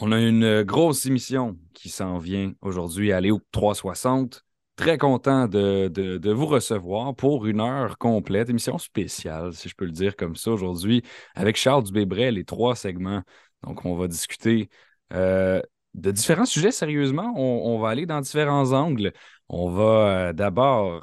[0.00, 4.44] On a une grosse émission qui s'en vient aujourd'hui à Léo 360.
[4.76, 9.90] Très content de, vous recevoir pour une heure complète, émission spéciale, si je peux le
[9.90, 11.02] dire comme ça, aujourd'hui,
[11.34, 13.22] avec Charles Dubébret, les trois segments.
[13.64, 14.68] Donc, on va discuter
[15.14, 15.60] euh,
[15.94, 17.32] de différents sujets, sérieusement.
[17.34, 19.12] On, va aller dans différents angles.
[19.48, 21.02] On va euh, d'abord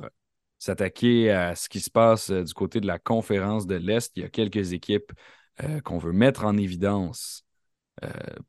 [0.58, 4.14] s'attaquer à ce qui se passe euh, du côté de la conférence de l'Est.
[4.16, 5.12] Il y a quelques équipes
[5.86, 7.45] qu'on veut mettre en évidence euh,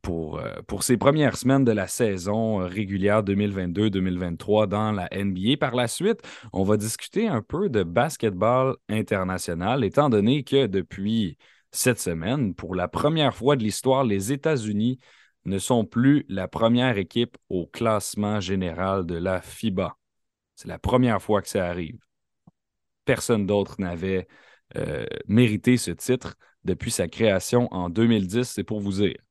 [0.02, 5.56] pour, euh, pour ces premières semaines de la saison euh, régulière 2022-2023 dans la NBA.
[5.58, 6.20] Par la suite,
[6.52, 11.38] on va discuter un peu de basketball international, étant donné que depuis
[11.70, 14.98] cette semaine, pour la première fois de l'histoire, les États-Unis
[15.44, 19.96] ne sont plus la première équipe au classement général de la FIBA.
[20.56, 21.98] C'est la première fois que ça arrive.
[23.04, 24.26] Personne d'autre n'avait
[25.28, 29.25] mérité ce titre depuis sa création en 2010, c'est pour vous dire.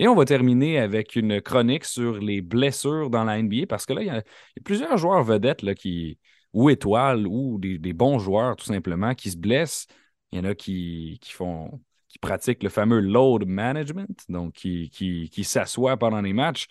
[0.00, 3.92] Et on va terminer avec une chronique sur les blessures dans la NBA parce que
[3.92, 4.22] là, il y a,
[4.64, 6.18] plusieurs joueurs vedettes là, qui,
[6.54, 9.86] ou étoiles ou des, bons joueurs tout simplement qui se blessent.
[10.32, 14.88] Il y en a qui, qui font qui pratiquent le fameux load management, donc qui,
[14.88, 16.66] qui, qui s'assoient pendant les matchs.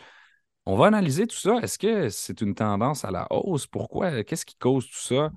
[0.66, 1.60] On va analyser tout ça.
[1.62, 3.68] Est-ce que c'est une tendance à la hausse?
[3.68, 4.24] Pourquoi?
[4.24, 5.32] Qu'est-ce qui cause tout ça?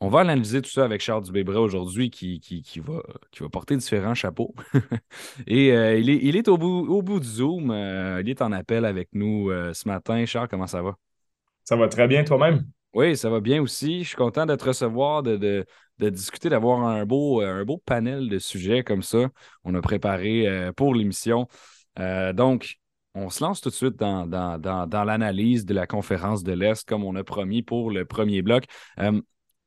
[0.00, 3.76] On va analyser tout ça avec Charles Dubébret aujourd'hui qui, qui, va, qui va porter
[3.76, 4.54] différents chapeaux.
[5.48, 7.72] Et euh, il, est, il est au bout, au bout du Zoom.
[7.72, 10.24] Euh, il est en appel avec nous euh, ce matin.
[10.24, 10.94] Charles, comment ça va?
[11.64, 12.64] Ça va très bien toi-même?
[12.94, 14.04] Oui, ça va bien aussi.
[14.04, 18.28] Je suis content de te recevoir, de, de, discuter, d'avoir un beau, un beau panel
[18.28, 19.28] de sujets comme ça.
[19.64, 21.48] On a préparé pour l'émission.
[21.96, 22.76] donc,
[23.14, 26.52] on se lance tout de suite dans, dans, dans, dans l'analyse de la conférence de
[26.52, 28.64] l'Est, comme on a promis pour le premier bloc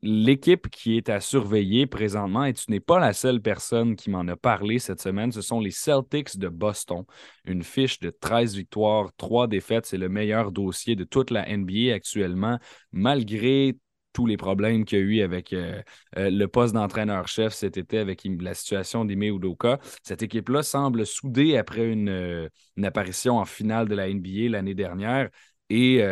[0.02, 4.28] l'équipe qui est à surveiller présentement, et tu n'es pas la seule personne qui m'en
[4.28, 7.04] a parlé cette semaine, ce sont les Celtics de Boston.
[7.46, 11.94] Une fiche de 13 victoires, 3 défaites, c'est le meilleur dossier de toute la NBA
[11.94, 12.58] actuellement,
[12.92, 13.78] malgré
[14.14, 15.82] tous les problèmes qu'il y a eu avec euh,
[16.18, 19.80] euh, le poste d'entraîneur-chef cet été avec la situation d'Ime Udoka.
[20.04, 24.74] Cette équipe-là semble soudée après une, euh, une, apparition en finale de la NBA l'année
[24.74, 25.30] dernière
[25.70, 26.04] et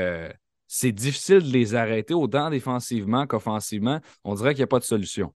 [0.72, 4.00] c'est difficile de les arrêter autant défensivement qu'offensivement.
[4.24, 5.34] On dirait qu'il n'y a pas de solution.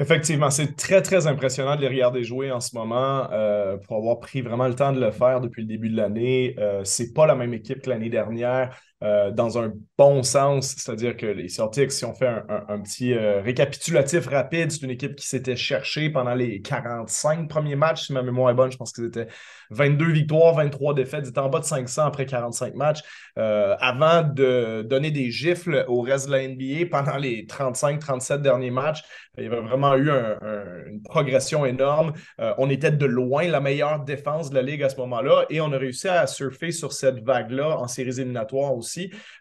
[0.00, 4.18] Effectivement, c'est très, très impressionnant de les regarder jouer en ce moment euh, pour avoir
[4.20, 6.54] pris vraiment le temps de le faire depuis le début de l'année.
[6.58, 8.80] Euh, c'est pas la même équipe que l'année dernière.
[9.04, 13.40] Euh, dans un bon sens, c'est-à-dire que les Celtics, si on fait un, petit euh,
[13.40, 18.22] récapitulatif rapide, c'est une équipe qui s'était cherchée pendant les 45 premiers matchs, si ma
[18.22, 19.28] mémoire est bonne, je pense qu'ils étaient
[19.70, 23.02] 22 victoires, 23 défaites, ils étaient en bas de 500 après 45 matchs,
[23.38, 28.72] euh, avant de donner des gifles au reste de la NBA pendant les 35-37 derniers
[28.72, 29.04] matchs.
[29.36, 32.12] Il y avait vraiment eu une progression énorme.
[32.38, 35.72] on était de loin la meilleure défense de la Ligue à ce moment-là et on
[35.72, 38.87] a réussi à surfer sur cette vague-là en séries éliminatoires aussi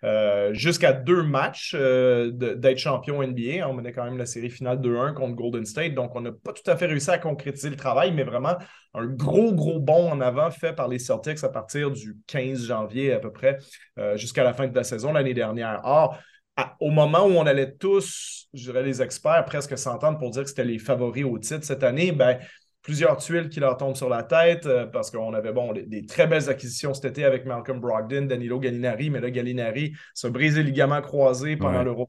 [0.03, 3.67] euh, jusqu'à deux matchs euh, d'être champion NBA.
[3.67, 6.53] On menait quand même la série finale 2-1 contre Golden State, donc on n'a pas
[6.53, 8.57] tout à fait réussi à concrétiser le travail, mais vraiment
[8.93, 13.13] un gros, gros bond en avant fait par les Celtics à partir du 15 janvier
[13.13, 13.57] à peu près
[13.97, 15.81] euh, jusqu'à la fin de la saison l'année dernière.
[15.83, 16.17] Or,
[16.79, 20.49] au moment où on allait tous, je dirais les experts, presque s'entendre pour dire que
[20.49, 22.39] c'était les favoris au titre cette année, ben,
[22.87, 26.25] plusieurs tuiles qui leur tombent sur la tête euh, parce qu'on avait bon, des, très
[26.25, 30.67] belles acquisitions cet été avec Malcolm Brogdon, Danilo Gallinari, mais là, Gallinari se brisé le
[30.69, 32.07] ligament croisé pendant l'Euro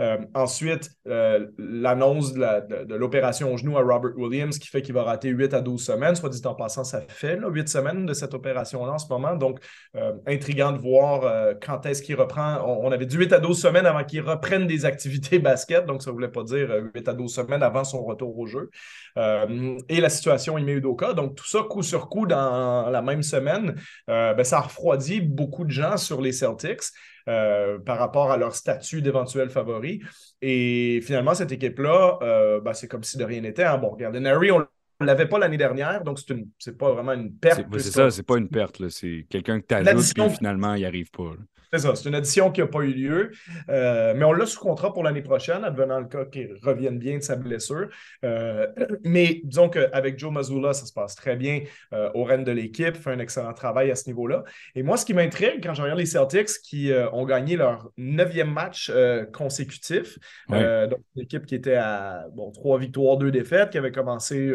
[0.00, 5.02] euh, ensuite, euh, l'annonce de l'opération au genou à Robert Williams qui fait qu'il va
[5.02, 6.14] rater 8 à 12 semaines.
[6.14, 9.34] Soit dit en passant, ça fait là, 8 semaines de cette opération-là en ce moment.
[9.34, 9.60] Donc,
[9.96, 12.58] euh, intriguant de voir quand est-ce qu'il reprend.
[12.66, 15.86] On, avait dit 8 à 12 semaines avant qu'il reprenne des activités basket.
[15.86, 18.70] Donc, ça ne voulait pas dire 8 à 12 semaines avant son retour au jeu.
[19.16, 21.12] et la situation Ime Udoka.
[21.14, 23.74] Donc, tout ça coup sur coup dans la même semaine,
[24.06, 26.82] ben, ça a refroidi beaucoup de gens sur les Celtics.
[27.28, 30.00] Euh, par rapport à leur statut d'éventuel favori.
[30.42, 33.64] Et finalement, cette équipe-là, euh, ben, c'est comme si de rien n'était.
[33.64, 33.78] Hein.
[33.78, 34.66] Bon, on
[35.04, 37.66] ne l'avait pas l'année dernière, donc c'est, une, c'est pas vraiment une perte.
[37.72, 38.88] C'est, ça, c'est pas une perte.
[38.88, 41.32] C'est quelqu'un que tu ajoutes et finalement, il n'y arrive pas.
[41.72, 43.32] C'est ça, c'est une addition qui n'a pas eu lieu.
[43.68, 47.18] Euh, mais on l'a sous contrat pour l'année prochaine, advenant le cas qu'il revienne bien
[47.18, 47.88] de sa blessure.
[48.24, 48.68] Euh,
[49.04, 52.96] mais disons qu'avec Joe Mazzulla, ça se passe très bien euh, au règne de l'équipe,
[52.96, 54.44] fait un excellent travail à ce niveau-là.
[54.74, 58.52] Et moi, ce qui m'intrigue quand je regarde les Celtics qui ont gagné leur neuvième
[58.52, 58.92] match
[59.32, 60.18] consécutif,
[60.48, 64.54] donc une équipe qui était à bon, trois victoires, deux défaites, qui avait commencé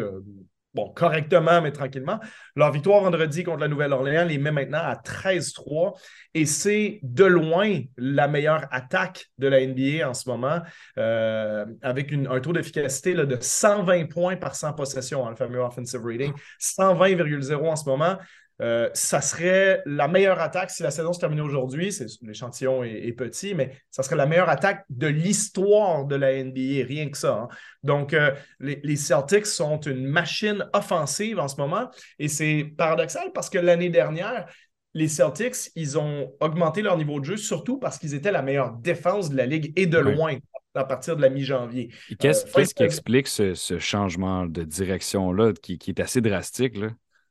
[0.74, 2.20] bon, correctement, mais tranquillement.
[2.56, 5.98] Leur victoire vendredi contre la Nouvelle-Orléans les met maintenant à 13-3
[6.34, 10.60] et c'est de loin la meilleure attaque de la NBA en ce moment,
[10.98, 16.00] euh, avec un taux d'efficacité de 120 points par 100 possessions, hein, le fameux offensive
[16.04, 18.18] rating, 120,0 en ce moment.
[18.60, 21.96] Euh, ça serait la meilleure attaque si la saison se terminait aujourd'hui.
[22.22, 27.08] L'échantillon est, petit, mais ça serait la meilleure attaque de l'histoire de la NBA, rien
[27.08, 27.34] que ça.
[27.34, 27.48] Hein.
[27.82, 33.50] Donc, euh, les, Celtics sont une machine offensive en ce moment et c'est paradoxal parce
[33.50, 34.46] que l'année dernière,
[34.94, 38.72] les Celtics, ils ont augmenté leur niveau de jeu, surtout parce qu'ils étaient la meilleure
[38.72, 40.36] défense de la ligue et de loin
[40.74, 41.90] à partir de la mi-janvier.
[42.18, 46.76] Qu'est-ce euh, qui explique ce, changement de direction-là qui, qui, est assez drastique?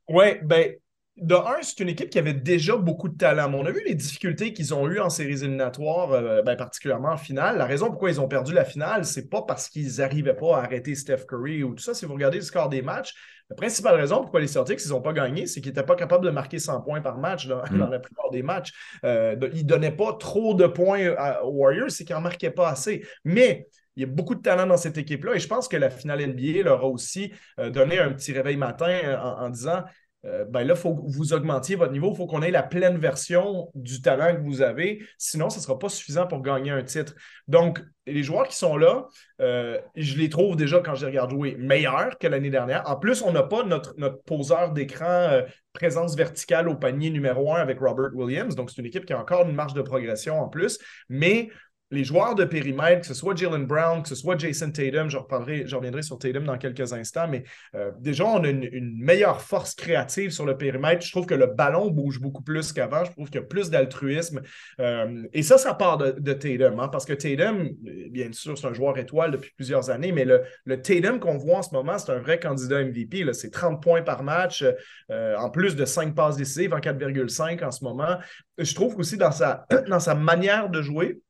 [0.08, 0.74] Oui, ben,
[1.18, 3.52] de un, c'est une équipe qui avait déjà beaucoup de talent.
[3.52, 7.16] on a vu les difficultés qu'ils ont eues en séries éliminatoires, euh, ben, particulièrement en
[7.18, 7.58] finale.
[7.58, 10.62] La raison pourquoi ils ont perdu la finale, c'est pas parce qu'ils n'arrivaient pas à
[10.62, 11.92] arrêter Steph Curry ou tout ça.
[11.92, 13.14] Si vous regardez le score des matchs,
[13.50, 16.24] la principale raison pourquoi les Celtics ils n'ont pas gagné, c'est qu'ils n'étaient pas capables
[16.24, 17.90] de marquer 100 points par match dans, mm.
[17.90, 18.72] la plupart des matchs.
[19.04, 22.70] Euh, ils ne donnaient pas trop de points aux Warriors, c'est qu'ils n'en marquaient pas
[22.70, 23.04] assez.
[23.24, 25.90] Mais il y a beaucoup de talent dans cette équipe-là et je pense que la
[25.90, 29.82] finale NBA leur a aussi euh, donné un petit réveil matin en disant
[30.24, 32.12] euh, ben là, il faut que vous augmentiez votre niveau.
[32.12, 35.04] Il faut qu'on ait la pleine version du talent que vous avez.
[35.18, 37.14] Sinon, ce ne sera pas suffisant pour gagner un titre.
[37.48, 39.06] Donc, les joueurs qui sont là,
[39.40, 42.88] euh, je les trouve déjà, quand je les regarde jouer, meilleurs que l'année dernière.
[42.88, 45.42] En plus, on n'a pas notre, poseur d'écran euh,
[45.72, 48.54] présence verticale au panier numéro un avec Robert Williams.
[48.54, 50.78] Donc, c'est une équipe qui a encore une marge de progression en plus.
[51.08, 51.48] Mais
[51.92, 55.18] les joueurs de périmètre, que ce soit Jalen Brown, que ce soit Jason Tatum, je,
[55.18, 57.44] reviendrai sur Tatum dans quelques instants, mais
[57.74, 61.04] euh, déjà, on a une, meilleure force créative sur le périmètre.
[61.04, 63.04] Je trouve que le ballon bouge beaucoup plus qu'avant.
[63.04, 64.40] Je trouve qu'il y a plus d'altruisme.
[64.80, 67.68] Euh, et ça, ça part de, Tatum, hein, parce que Tatum,
[68.10, 70.42] bien sûr, c'est un joueur étoile depuis plusieurs années, mais le,
[70.80, 73.30] Tatum qu'on voit en ce moment, c'est un vrai candidat MVP.
[73.34, 74.64] C'est 30 points par match,
[75.10, 78.16] euh, en plus de 5 passes décisives en 4,5 en ce moment.
[78.56, 79.66] Je trouve aussi dans sa
[80.14, 81.20] manière de jouer,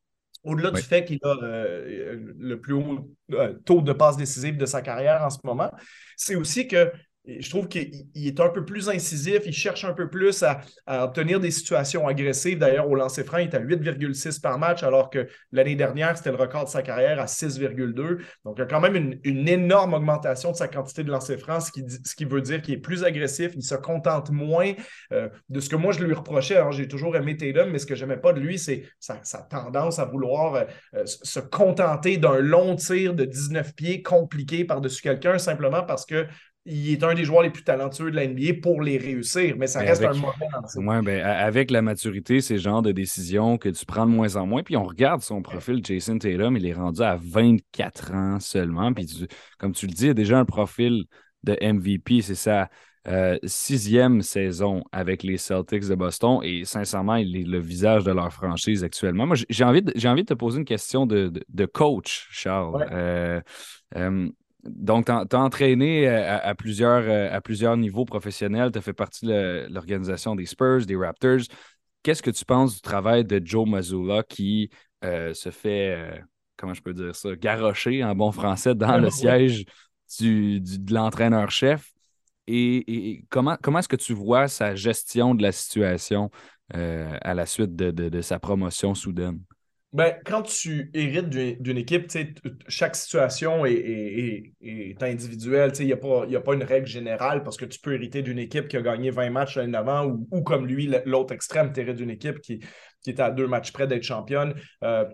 [0.44, 4.66] au-delà du fait qu'il a euh, le plus haut euh, taux de passe décisive de
[4.66, 5.70] sa carrière en ce moment,
[6.16, 6.92] c'est aussi que
[7.24, 10.60] je trouve qu'il est un peu plus incisif, il cherche un peu plus à,
[11.04, 12.58] obtenir des situations agressives.
[12.58, 16.30] D'ailleurs, au lancer franc, il est à 8,6 par match, alors que l'année dernière, c'était
[16.30, 18.18] le record de sa carrière à 6,2.
[18.44, 21.60] Donc, il y a quand même une, énorme augmentation de sa quantité de lancer franc,
[21.60, 24.72] ce qui, veut dire qu'il est plus agressif, il se contente moins
[25.12, 26.56] euh, de ce que moi je lui reprochais.
[26.56, 29.16] Alors, j'ai toujours aimé Tatum, mais ce que j'aimais pas de lui, c'est sa,
[29.50, 30.64] tendance à vouloir euh,
[30.94, 36.26] euh, se contenter d'un long tir de 19 pieds compliqué par-dessus quelqu'un simplement parce que
[36.64, 39.66] il est un des joueurs les plus talentueux de la NBA pour les réussir, mais
[39.66, 43.68] ça reste un mauvais ouais, ben, Avec la maturité, c'est le genre de décision que
[43.68, 44.62] tu prends de moins en moins.
[44.62, 48.92] Puis on regarde son profil, Jason Tatum, il est rendu à 24 ans seulement.
[48.92, 49.26] Puis
[49.58, 51.04] comme tu le dis, il a déjà un profil
[51.42, 52.22] de MVP.
[52.22, 52.68] C'est sa
[53.08, 56.38] euh, sixième saison avec les Celtics de Boston.
[56.44, 59.26] Et sincèrement, il est le visage de leur franchise actuellement.
[59.26, 62.86] Moi, j'ai envie, de, envie de te poser une question de, coach, Charles.
[62.92, 63.40] Euh,
[63.96, 64.28] euh,
[64.64, 68.70] donc, tu as, entraîné euh, à, plusieurs, euh, à plusieurs niveaux professionnels.
[68.70, 71.40] Tu as fait partie de l'organisation des Spurs, des Raptors.
[72.02, 74.70] Qu'est-ce que tu penses du travail de Joe Mazzulla qui
[75.04, 76.22] euh, se fait,
[76.56, 79.64] comment je peux dire ça, garrocher en bon français dans le siège
[80.18, 81.92] du, de l'entraîneur-chef?
[82.48, 86.30] Et, comment, comment est-ce que tu vois sa gestion de la situation
[86.72, 89.38] à la suite de sa promotion soudaine?
[89.92, 92.10] Ben, quand tu hérites d'une équipe,
[92.66, 94.54] chaque situation est,
[95.02, 95.72] individuelle.
[95.80, 98.38] Il n'y a, pas, a pas une règle générale parce que tu peux hériter d'une
[98.38, 101.80] équipe qui a gagné 20 matchs l'année avant ou, ou, comme lui, l'autre extrême, tu
[101.80, 102.60] hérites d'une équipe qui,
[103.02, 104.54] qui est à deux matchs près d'être championne.
[104.82, 105.04] Euh,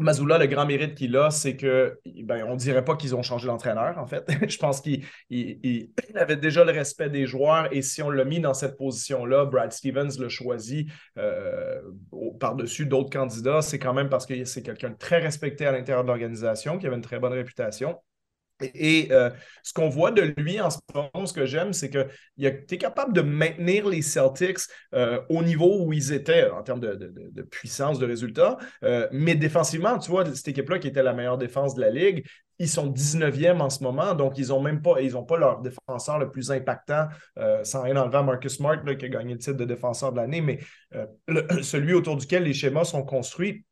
[0.00, 3.46] Mazula, le grand mérite qu'il a, c'est que ben, on dirait pas qu'ils ont changé
[3.46, 4.28] l'entraîneur, en fait.
[4.48, 5.04] Je pense qu'il
[6.14, 9.72] avait déjà le respect des joueurs et si on l'a mis dans cette position-là, Brad
[9.72, 10.86] Stevens l'a choisi
[11.16, 11.80] euh,
[12.40, 16.04] par-dessus d'autres candidats, c'est quand même parce que c'est quelqu'un de très respecté à l'intérieur
[16.04, 17.96] de l'organisation, qui avait une très bonne réputation.
[18.60, 19.30] Et euh,
[19.62, 22.78] ce qu'on voit de lui en ce moment, ce que j'aime, c'est que tu es
[22.78, 24.58] capable de maintenir les Celtics
[24.94, 28.58] euh, au niveau où ils étaient en termes de, puissance, de résultats.
[28.82, 32.26] Euh, mais défensivement, tu vois, cette équipe-là qui était la meilleure défense de la Ligue,
[32.60, 35.60] ils sont 19e en ce moment, donc ils n'ont même pas, ils ont pas leur
[35.60, 37.06] défenseur le plus impactant,
[37.62, 40.40] sans rien enlever à Marcus Smart qui a gagné le titre de défenseur de l'année,
[40.40, 40.58] mais
[41.62, 43.64] celui autour duquel les schémas sont construits,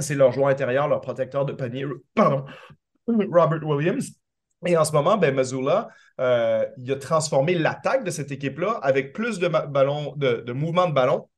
[0.00, 1.84] c'est leur joueur intérieur, leur protecteur de panier,
[2.16, 2.44] pardon,
[3.06, 4.18] Robert Williams.
[4.66, 5.88] Et en ce moment, ben, Mazula,
[6.20, 11.28] euh, il a transformé l'attaque de cette équipe-là avec plus de, de, mouvements de ballon.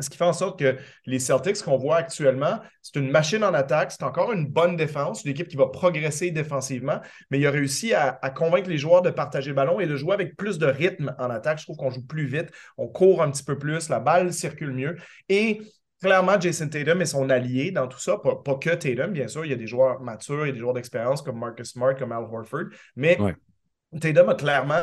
[0.00, 3.52] Ce qui fait en sorte que les Celtics qu'on voit actuellement, c'est une machine en
[3.52, 7.00] attaque, c'est encore une bonne défense, une équipe qui va progresser défensivement,
[7.30, 9.94] mais il a réussi à, à, convaincre les joueurs de partager le ballon et de
[9.94, 11.58] jouer avec plus de rythme en attaque.
[11.58, 14.72] Je trouve qu'on joue plus vite, on court un petit peu plus, la balle circule
[14.72, 14.96] mieux.
[15.28, 15.60] Et
[16.02, 18.18] clairement, Jason Tatum est son allié dans tout ça.
[18.18, 19.44] Pas, que Tatum, bien sûr.
[19.44, 21.94] Il y a des joueurs matures, il y a des joueurs d'expérience comme Marcus Smart,
[21.94, 22.66] comme Al Horford.
[22.96, 23.16] Mais
[24.00, 24.82] Tatum a clairement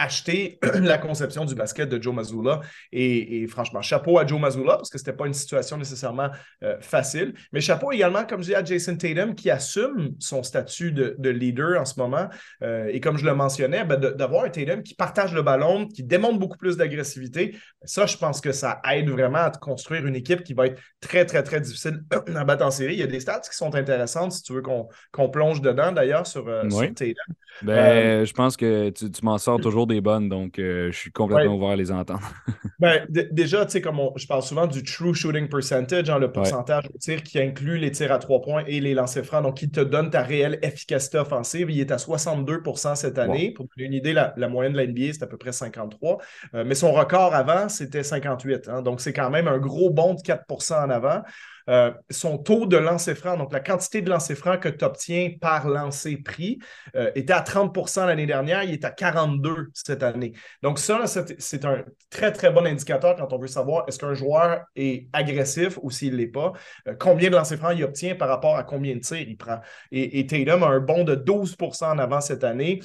[0.00, 2.60] acheté la conception du basket de Joe Mazzulla.
[2.92, 6.30] Et, franchement, chapeau à Joe Mazzulla parce que ce n'était pas une situation nécessairement
[6.62, 7.34] euh, facile.
[7.52, 11.80] Mais chapeau également, comme je dis, à Jason Tatum qui assume son statut de, leader
[11.80, 12.28] en ce moment.
[12.62, 16.02] Euh, et comme je le mentionnais, ben, d'avoir un Tatum qui partage le ballon, qui
[16.02, 20.42] démontre beaucoup plus d'agressivité, ça, je pense que ça aide vraiment à construire une équipe
[20.42, 22.02] qui va être très, très, très difficile
[22.34, 22.94] à battre en série.
[22.94, 26.26] Il y a des stats qui sont intéressantes si tu veux qu'on plonge dedans d'ailleurs
[26.26, 27.14] sur, euh, Tatum.
[27.62, 31.12] Ben, je pense que tu, tu m'en sors toujours des bonnes, donc euh, je suis
[31.12, 32.32] complètement ouvert à les entendre.
[32.78, 36.84] ben, déjà, tu sais, comme je parle souvent du true shooting percentage, hein, le pourcentage
[36.84, 39.70] de tir qui inclut les tirs à trois points et les lancers francs, donc qui
[39.70, 41.70] te donne ta réelle efficacité offensive.
[41.70, 43.52] Il est à 62% cette année.
[43.52, 46.18] Pour donner une idée, la, moyenne de la NBA, c'est à peu près 53.
[46.54, 48.68] Euh, mais son record avant, c'était 58.
[48.68, 51.22] Hein, donc, c'est quand même un gros bond de 4% en avant.
[51.68, 55.32] Euh, son taux de lancer franc, donc la quantité de lancer franc que tu obtiens
[55.40, 56.58] par lancer pris,
[56.96, 60.32] euh, était à 30% l'année dernière, il est à 42 cette année.
[60.62, 64.62] Donc ça, c'est un très, très bon indicateur quand on veut savoir est-ce qu'un joueur
[64.76, 66.52] est agressif ou s'il ne l'est pas,
[66.88, 69.60] euh, combien de lancers francs il obtient par rapport à combien de tirs il prend.
[69.92, 72.80] Et, Tatum a un bond de 12% en avant cette année,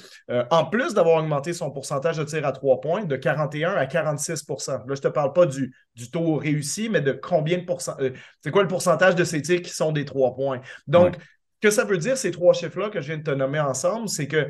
[0.50, 4.66] en plus d'avoir augmenté son pourcentage de tirs à trois points de 41 à 46%
[4.66, 7.96] Là, je ne te parle pas du, du taux réussi, mais de combien de pourcents.
[8.42, 10.60] c'est quoi le pourcentage de ces tirs qui sont des trois points.
[10.86, 11.16] Donc,
[11.60, 14.26] que ça veut dire, ces trois chiffres-là que je viens de te nommer ensemble, c'est
[14.26, 14.48] que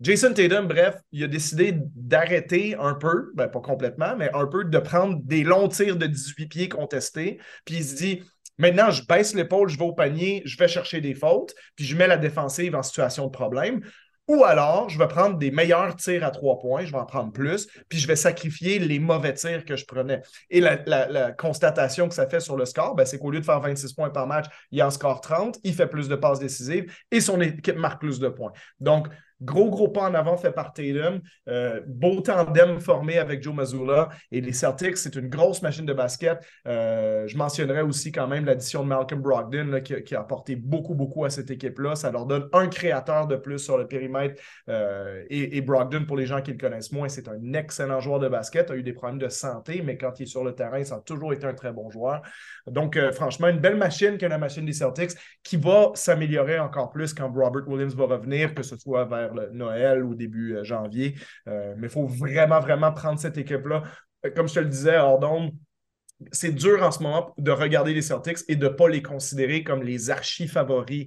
[0.00, 4.64] Jason Tatum, bref, il a décidé d'arrêter un peu, ben pas complètement, mais un peu
[4.64, 8.22] de prendre des longs tirs de 18 pieds contestés, puis il se dit
[8.58, 11.96] Maintenant, je baisse l'épaule, je vais au panier, je vais chercher des fautes, puis je
[11.96, 13.80] mets la défensive en situation de problème.
[14.28, 17.32] Ou alors, je vais prendre des meilleurs tirs à trois points, je vais en prendre
[17.32, 20.20] plus, puis je vais sacrifier les mauvais tirs que je prenais.
[20.50, 23.60] Et la, constatation que ça fait sur le score, ben, c'est qu'au lieu de faire
[23.60, 27.20] 26 points par match, il en score 30, il fait plus de passes décisives et
[27.20, 28.52] son équipe marque plus de points.
[28.80, 29.08] Donc,
[29.40, 31.20] Gros, gros pas en avant fait par Tatum.
[31.48, 34.08] Euh, beau tandem formé avec Joe Mazzulla.
[34.32, 36.44] Et les Celtics, c'est une grosse machine de basket.
[36.66, 41.24] Euh, je mentionnerai aussi quand même l'addition de Malcolm Brogdon qui, a apporté beaucoup, beaucoup
[41.24, 41.94] à cette équipe-là.
[41.94, 44.42] Ça leur donne un créateur de plus sur le périmètre.
[44.68, 48.28] Euh, et, Brogdon, pour les gens qui le connaissent moins, c'est un excellent joueur de
[48.28, 48.70] basket.
[48.72, 51.00] A eu des problèmes de santé, mais quand il est sur le terrain, ça a
[51.00, 52.22] toujours été un très bon joueur.
[52.66, 55.12] Donc, franchement, une belle machine que la machine des Celtics
[55.44, 59.50] qui va s'améliorer encore plus quand Robert Williams va revenir, que ce soit vers le
[59.50, 61.14] Noël ou début euh, janvier.
[61.48, 63.82] Euh, mais il faut vraiment, vraiment prendre cette équipe-là.
[64.24, 65.52] Euh, comme je te le disais, Ordon,
[66.32, 69.62] c'est dur en ce moment de regarder les Celtics et de ne pas les considérer
[69.62, 71.06] comme les archi-favoris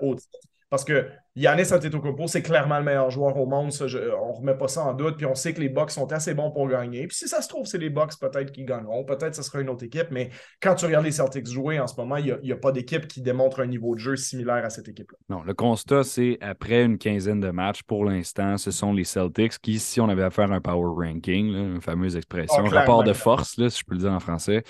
[0.00, 0.38] au titre.
[0.70, 3.70] Parce que Yannis Antetokounmpo, c'est clairement le meilleur joueur au monde.
[3.80, 5.18] on ne remet pas ça en doute.
[5.18, 7.06] Puis on sait que les Bucks sont assez bons pour gagner.
[7.06, 9.04] Puis si ça se trouve, c'est les Bucks peut-être qui gagneront.
[9.04, 10.06] Peut-être que ce sera une autre équipe.
[10.10, 10.30] Mais
[10.62, 13.20] quand tu regardes les Celtics jouer en ce moment, il n'y a, pas d'équipe qui
[13.20, 15.18] démontre un niveau de jeu similaire à cette équipe-là.
[15.28, 19.58] Non, le constat, c'est après une quinzaine de matchs, pour l'instant, ce sont les Celtics
[19.60, 23.12] qui, si on avait à faire un power ranking, une fameuse expression, ah, rapport de
[23.12, 24.62] force, si je peux le dire en français,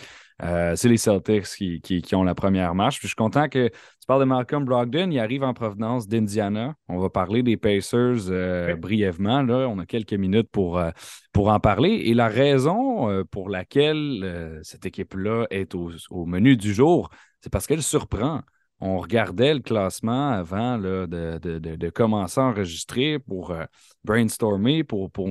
[0.43, 1.47] euh, c'est les Celtics
[1.83, 2.99] qui, ont la première marche.
[2.99, 5.11] Puis je suis content que tu parles de Malcolm Brogdon.
[5.11, 6.75] Il arrive en provenance d'Indiana.
[6.89, 9.43] On va parler des Pacers euh, brièvement.
[9.43, 9.67] Là.
[9.69, 10.91] On a quelques minutes pour, euh,
[11.33, 11.91] pour en parler.
[12.07, 15.91] Et la raison pour laquelle cette équipe-là est au,
[16.27, 18.43] menu du jour, c'est parce qu'elle surprend.
[18.81, 23.55] On regardait le classement avant de, commencer à enregistrer pour
[24.05, 25.31] brainstormer, pour, pour,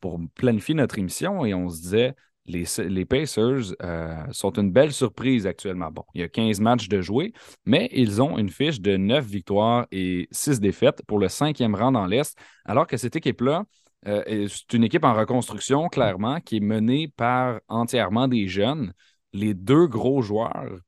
[0.00, 2.14] pour planifier notre émission et on se disait
[2.46, 5.90] les, Pacers euh, sont une belle surprise actuellement.
[5.90, 7.32] Bon, il y a 15 matchs de jouer,
[7.64, 11.92] mais ils ont une fiche de 9 victoires et 6 défaites pour le cinquième rang
[11.92, 13.64] dans l'Est, alors que cette équipe-là,
[14.06, 18.92] euh, c'est une équipe en reconstruction, clairement, qui est menée par entièrement des jeunes.
[19.32, 20.78] Les deux gros joueurs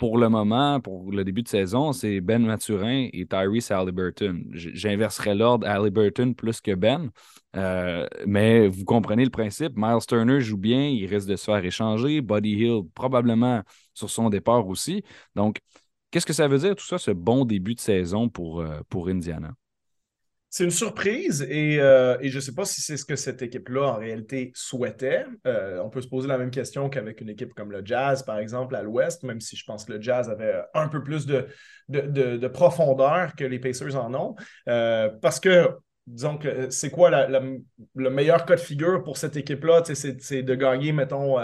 [0.00, 4.44] pour le moment, pour le début de saison, c'est Ben Maturin et Tyrese Halliburton.
[4.52, 7.10] J'inverserais l'ordre Halliburton plus que Ben.
[7.54, 9.74] Euh, mais vous comprenez le principe.
[9.76, 12.22] Miles Turner joue bien, il risque de se faire échanger.
[12.22, 13.60] Buddy Hill, probablement
[13.92, 15.04] sur son départ aussi.
[15.34, 15.58] Donc,
[16.10, 19.08] qu'est-ce que ça veut dire tout ça, ce bon début de saison pour, euh, pour
[19.08, 19.52] Indiana?
[20.52, 23.82] C'est une surprise euh, et, je ne sais pas si c'est ce que cette équipe-là
[23.82, 25.24] en réalité souhaitait.
[25.46, 28.36] Euh, on peut se poser la même question qu'avec une équipe comme le Jazz, par
[28.38, 31.46] exemple, à l'Ouest, même si je pense que le Jazz avait un peu plus de,
[31.88, 34.34] de, profondeur que les Pacers en ont.
[34.68, 35.68] Euh, parce que,
[36.08, 39.84] disons que c'est quoi le meilleur cas de figure pour cette équipe-là?
[39.84, 41.36] C'est de gagner, mettons,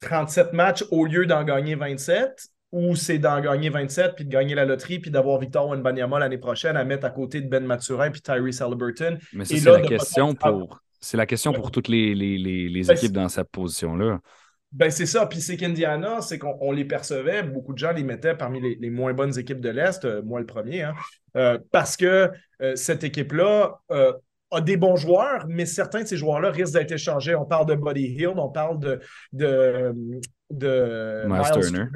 [0.00, 4.56] 37 matchs au lieu d'en gagner 27 ou c'est d'en gagner 27 puis de gagner
[4.56, 8.10] la loterie puis d'avoir Victor Wenbanyama l'année prochaine à mettre à côté de Ben Maturin
[8.10, 9.16] puis Tyrese Halliburton.
[9.32, 10.80] Mais c'est la, question pour...
[11.00, 14.18] c'est la question pour toutes les, les, ben, équipes dans cette position-là.
[14.72, 15.24] Ben c'est ça.
[15.26, 19.12] Puis c'est qu'Indiana, c'est qu'on les percevait, beaucoup de gens les mettaient parmi les, moins
[19.12, 20.94] bonnes équipes de l'Est, euh, moi le premier, hein,
[21.36, 23.78] euh, parce que euh, cette équipe-là
[24.50, 27.36] a des bons joueurs, mais certains de ces joueurs-là risquent d'être échangés.
[27.36, 29.00] On parle de Buddy Hill, on parle de,
[29.32, 29.92] de,
[30.50, 31.86] de Miles, Turner.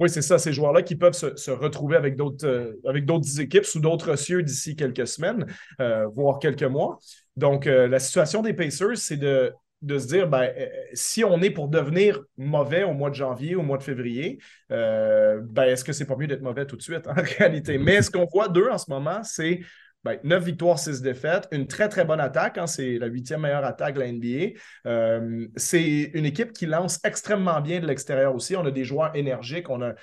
[0.00, 3.66] Oui, c'est ça, ces joueurs-là qui peuvent se, retrouver avec d'autres euh, avec d'autres équipes
[3.66, 5.44] sous d'autres cieux d'ici quelques semaines,
[5.78, 6.98] euh, voire quelques mois.
[7.36, 9.52] Donc, euh, la situation des Pacers, c'est de,
[9.82, 10.50] de se dire, ben,
[10.94, 14.38] si on est pour devenir mauvais au mois de janvier, au mois de février,
[14.70, 17.76] ben, est-ce que c'est pas mieux d'être mauvais tout de suite en réalité?
[17.76, 19.60] Mais ce qu'on voit d'eux en ce moment, c'est
[20.04, 21.48] ben, 9 victoires, 6 défaites.
[21.52, 22.58] Une très, très bonne attaque.
[22.58, 24.58] Hein, c'est la huitième meilleure attaque de la NBA.
[24.86, 28.56] Euh, c'est une équipe qui lance extrêmement bien de l'extérieur aussi.
[28.56, 29.68] On a des joueurs énergiques.
[29.68, 29.94] On a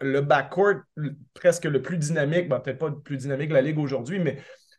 [0.00, 0.80] le backcourt
[1.34, 2.48] presque le plus dynamique.
[2.48, 4.38] Ben, peut-être pas le plus dynamique de la Ligue aujourd'hui, mais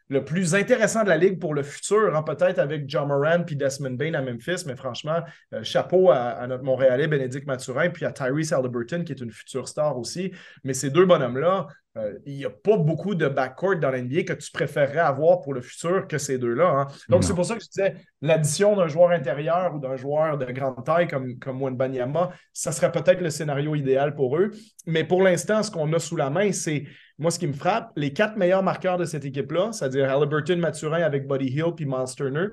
[0.10, 3.56] le plus intéressant de la Ligue pour le futur, hein, peut-être avec John Moran puis
[3.56, 5.22] Desmond Bain à Memphis, mais franchement,
[5.54, 9.68] euh, chapeau à, notre Montréalais Bénédicte Mathurin puis à Tyrese Halliburton qui est une future
[9.68, 10.32] star aussi.
[10.64, 11.72] Mais ces deux bonhommes-là, euh,
[12.26, 15.62] il n'y a pas beaucoup de backcourt dans l'NBA que tu préférerais avoir pour le
[15.62, 16.68] futur que ces deux-là.
[16.68, 16.88] Hein.
[17.10, 20.46] Donc, c'est pour ça que je disais l'addition d'un joueur intérieur ou d'un joueur de
[20.46, 24.52] grande taille comme, comme Banyama, ça serait peut-être le scénario idéal pour eux.
[24.86, 26.86] Mais pour l'instant, ce qu'on a sous la main, c'est
[27.18, 31.02] moi, ce qui me frappe, les quatre meilleurs marqueurs de cette équipe-là, c'est-à-dire Halliburton, Mathurin
[31.02, 32.48] avec Buddy Hill puis Miles Turner,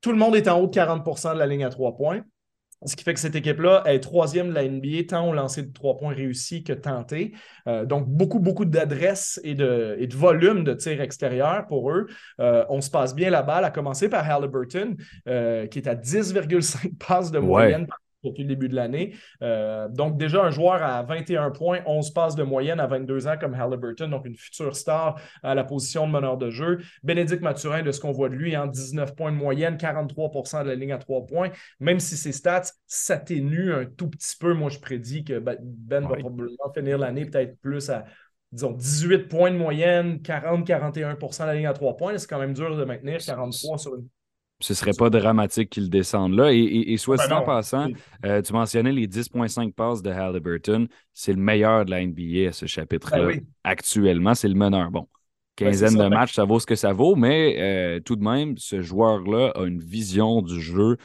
[0.00, 2.22] tout le monde est en haut de 40% de la ligne à trois points.
[2.84, 5.72] Ce qui fait que cette équipe-là est troisième de la NBA, tant au lancer de
[5.72, 7.34] trois points réussis que tenté.
[7.66, 12.06] Euh, donc, beaucoup, beaucoup d'adresse et de, et de volume de tir extérieur pour eux.
[12.40, 15.96] Euh, on se passe bien la balle, à commencer par Halliburton, euh, qui est à
[15.96, 17.86] 10,5 passes de moyenne
[18.24, 19.14] depuis le début de l'année.
[19.42, 23.36] Euh, donc, déjà, un joueur à 21 points, 11 passes de moyenne à 22 ans
[23.38, 26.78] comme Halliburton, donc une future star à la position de meneur de jeu.
[27.02, 30.64] Bénédicte Mathurin, de ce qu'on voit de lui, en hein, 19 points de moyenne, 43%
[30.64, 31.50] de la ligne à 3 points.
[31.80, 36.06] Même si ses stats s'atténuent un tout petit peu, moi, je prédis que Ben, ben
[36.06, 38.04] va probablement finir l'année peut-être plus à
[38.52, 42.16] disons, 18 points de moyenne, 40-41% de la ligne à 3 points.
[42.16, 44.08] C'est quand même dur de maintenir 43 sur une
[44.60, 46.52] ce serait pas dramatique qu'il descende là.
[46.52, 47.88] Et, soit ben en passant,
[48.24, 50.88] euh, tu mentionnais les 10,5 passes de Halliburton.
[51.14, 53.26] C'est le meilleur de la NBA à ce chapitre-là.
[53.26, 54.90] Ben Actuellement, c'est le meneur.
[54.90, 55.06] Bon,
[55.60, 58.56] ben, quinzaine de matchs, ça vaut ce que ça vaut, mais euh, tout de même,
[58.58, 60.96] ce joueur-là a une vision du jeu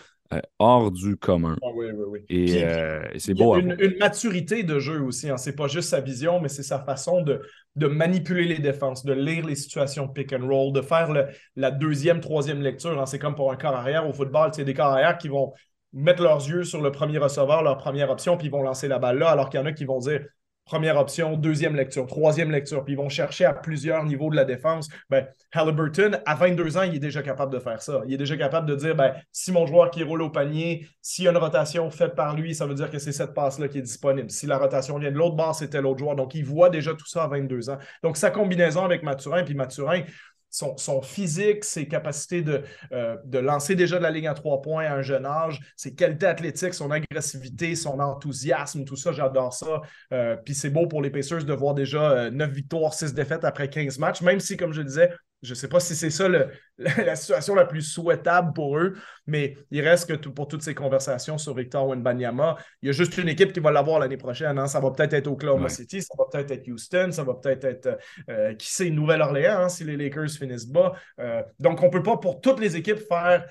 [0.60, 1.58] hors du commun.
[1.62, 2.20] Ah oui, oui, oui.
[2.30, 3.58] Et, c'est beau.
[3.58, 5.30] Une, une, maturité de jeu aussi.
[5.30, 5.38] Hein.
[5.38, 7.42] C'est pas juste sa vision, mais c'est sa façon de,
[7.76, 11.10] de manipuler les défenses, de lire les situations pick and roll, de faire
[11.56, 13.00] la deuxième, troisième lecture.
[13.00, 13.06] Hein.
[13.06, 15.54] C'est comme pour un corps arrière au football, c'est des corps arrière qui vont
[15.94, 19.00] mettre leurs yeux sur le premier receveur, leur première option, puis ils vont lancer la
[19.00, 20.26] balle là, alors qu'il y en a qui vont dire
[20.66, 24.46] Première option, deuxième lecture, troisième lecture, puis ils vont chercher à plusieurs niveaux de la
[24.46, 24.88] défense.
[25.10, 28.02] Ben, Halliburton, à 22 ans, il est déjà capable de faire ça.
[28.08, 31.26] Il est déjà capable de dire ben, si mon joueur qui roule au panier, s'il
[31.26, 33.80] y a une rotation faite par lui, ça veut dire que c'est cette passe-là qui
[33.80, 34.32] est disponible.
[34.32, 36.16] Si la rotation vient de l'autre bord, c'était l'autre joueur.
[36.16, 37.78] Donc, il voit déjà tout ça à 22 ans.
[38.02, 40.04] Donc, sa combinaison avec Mathurin, puis Mathurin,
[40.54, 44.96] son, physique, ses capacités de, euh, lancer déjà de la ligne à trois points à
[44.96, 49.82] un jeune âge, ses qualités athlétiques, son agressivité, son enthousiasme, tout ça, j'adore ça.
[50.12, 53.44] Euh, puis c'est beau pour les Pacers de voir déjà 9 euh, victoires, 6 défaites
[53.44, 55.10] après 15 matchs, même si, comme je disais,
[55.44, 56.28] je ne sais pas si c'est ça
[56.78, 58.94] la, situation la plus souhaitable pour eux,
[59.28, 63.18] mais il reste que pour toutes ces conversations sur Victor Wenbanyama, il y a juste
[63.18, 64.58] une équipe qui va l'avoir l'année prochaine.
[64.58, 64.68] Hein.
[64.68, 68.00] Ça va peut-être être Oklahoma City, ça va peut-être être Houston, ça va peut-être être,
[68.30, 70.94] euh, qui sait, Nouvelle-Orléans hein, si les Lakers finissent bas.
[71.20, 73.46] Euh, donc, on ne peut pas pour toutes les équipes faire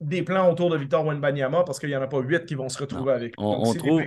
[0.00, 2.68] des plans autour de Victor Wenbanyama parce qu'il n'y en a pas huit qui vont
[2.68, 4.02] se retrouver avec on, trouve,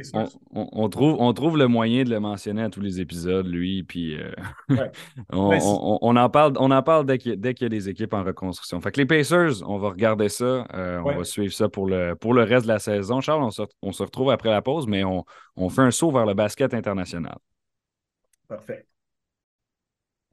[0.53, 4.17] on, trouve, on trouve le moyen de le mentionner à tous les épisodes, lui, puis
[4.17, 4.31] euh,
[4.69, 4.89] ben,
[5.31, 8.79] on, en parle, on en parle dès qu'il y, a des équipes en reconstruction.
[8.79, 12.15] Fait que les Pacers, on va regarder ça, euh, on va suivre ça pour le,
[12.15, 13.19] pour le reste de la saison.
[13.19, 16.25] Charles, on se, on se retrouve après la pause, mais on fait un saut vers
[16.25, 17.37] le basket international.
[18.47, 18.85] Parfait.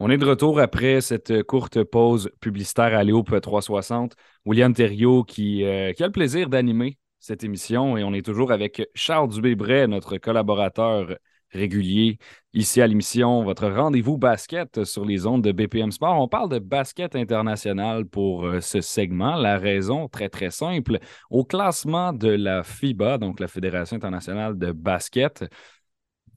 [0.00, 4.14] On est de retour après cette courte pause publicitaire à Léo 360.
[4.44, 8.52] William Thériault qui, euh, qui a le plaisir d'animer cette émission et on est toujours
[8.52, 11.16] avec Charles Dubébret, notre collaborateur
[11.50, 12.18] régulier
[12.52, 16.20] ici à l'émission, votre rendez-vous basket sur les ondes de BPM Sport.
[16.20, 19.34] On parle de basket international pour euh, ce segment.
[19.34, 20.98] La raison, très très simple,
[21.30, 25.44] au classement de la FIBA, donc la Fédération internationale de basket,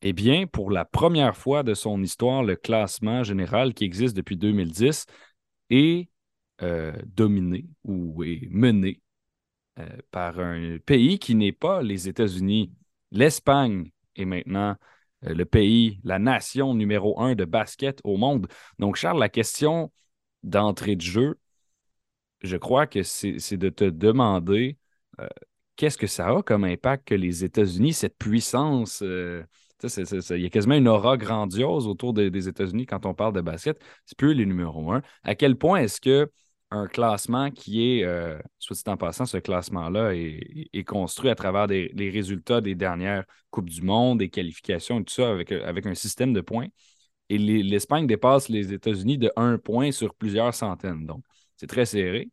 [0.01, 4.35] eh bien, pour la première fois de son histoire, le classement général qui existe depuis
[4.37, 5.05] 2010
[5.69, 6.09] est
[6.63, 9.01] euh, dominé ou est mené
[9.79, 12.73] euh, par un pays qui n'est pas les États-Unis.
[13.11, 14.75] L'Espagne est maintenant
[15.25, 18.47] euh, le pays, la nation numéro un de basket au monde.
[18.79, 19.91] Donc, Charles, la question
[20.43, 21.39] d'entrée de jeu,
[22.41, 24.77] je crois que c'est de te demander
[25.75, 29.03] qu'est-ce que ça a comme impact que les États-Unis, cette puissance
[29.87, 33.81] il y a quasiment une aura grandiose autour des États-Unis quand on parle de basket.
[34.05, 35.01] C'est plus les numéros un.
[35.23, 36.29] À quel point est-ce que
[36.71, 41.67] un classement qui est, euh, soit dit en passant, ce classement-là est, construit à travers
[41.67, 45.95] les résultats des dernières Coupes du Monde, des qualifications et tout ça, avec, avec un
[45.95, 46.67] système de points?
[47.29, 51.05] Et l'Espagne dépasse les États-Unis de un point sur plusieurs centaines.
[51.05, 51.23] Donc,
[51.57, 52.29] c'est très serré.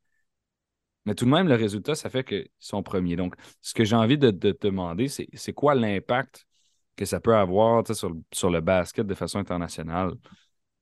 [1.05, 3.17] Mais tout de même, le résultat, ça fait qu'ils sont premiers.
[3.17, 6.47] Donc, ce que j'ai envie de, te demander, c'est quoi l'impact
[6.99, 10.13] que ça peut avoir sur, sur, le basket de façon internationale?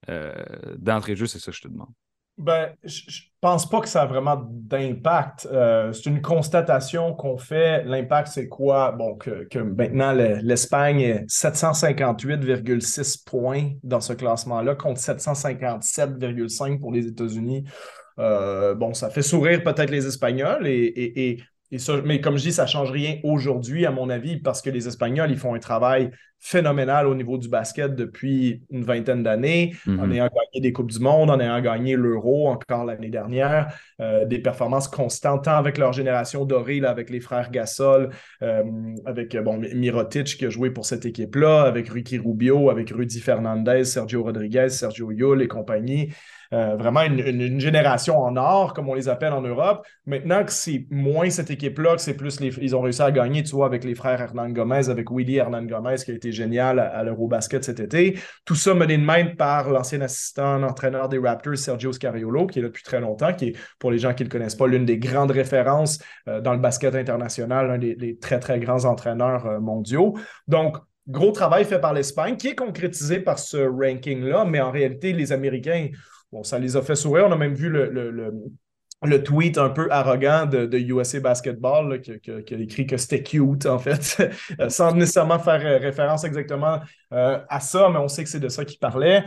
[0.08, 0.32] Euh,
[0.78, 1.90] d'entrée de jeu, c'est ça que je te demande.
[2.38, 5.48] Ben, je pense pas que ça a vraiment d'impact.
[5.50, 7.82] Euh, c'est une constatation qu'on fait.
[7.84, 8.92] L'impact, c'est quoi?
[8.92, 17.64] Bon, que, maintenant, l'Espagne est 758,6 points dans ce classement-là contre 757,5 pour les États-Unis.
[18.18, 21.38] Euh, bon, ça fait sourire peut-être les Espagnols et,
[22.04, 24.86] mais comme je dis, ça ne change rien aujourd'hui, à mon avis, parce que les
[24.86, 30.06] Espagnols, ils font un travail phénoménal au niveau du basket depuis une vingtaine d'années, en
[30.06, 30.12] mhm.
[30.12, 34.38] ayant gagné des Coupes du Monde, en ayant gagné l'Euro encore l'année dernière, euh, des
[34.38, 38.10] performances constantes, tant avec leur génération dorée, avec les frères Gasol,
[38.42, 38.62] euh,
[39.06, 43.84] avec bon, Mirotic qui a joué pour cette équipe-là, avec Ricky Rubio, avec Rudy Fernandez,
[43.84, 46.10] Sergio Rodriguez, Sergio Yul et compagnie.
[46.52, 49.86] Euh, vraiment une, génération en or, comme on les appelle en Europe.
[50.06, 53.42] Maintenant que c'est moins cette équipe-là, que c'est plus les, ils ont réussi à gagner,
[53.42, 56.78] tu vois, avec les frères Hernan Gomez, avec Willy Hernan Gomez, qui a été génial
[56.78, 58.18] à, l'Eurobasket cet été.
[58.44, 62.62] Tout ça mené de même par l'ancien assistant entraîneur des Raptors, Sergio Scariolo, qui est
[62.62, 64.84] là depuis très longtemps, qui est, pour les gens qui ne le connaissent pas, l'une
[64.84, 69.60] des grandes références euh, dans le basket international, l'un des, très, très grands entraîneurs euh,
[69.60, 70.14] mondiaux.
[70.48, 70.76] Donc,
[71.08, 75.32] gros travail fait par l'Espagne, qui est concrétisé par ce ranking-là, mais en réalité, les
[75.32, 75.88] Américains
[76.42, 77.26] Ça les a fait sourire.
[77.28, 82.86] On a même vu le, tweet un peu arrogant de, USA Basketball qui, a écrit
[82.86, 86.80] que c'était cute, en fait, euh, sans nécessairement faire euh, référence exactement
[87.12, 89.24] euh, à ça, mais on sait que c'est de ça qu'il parlait.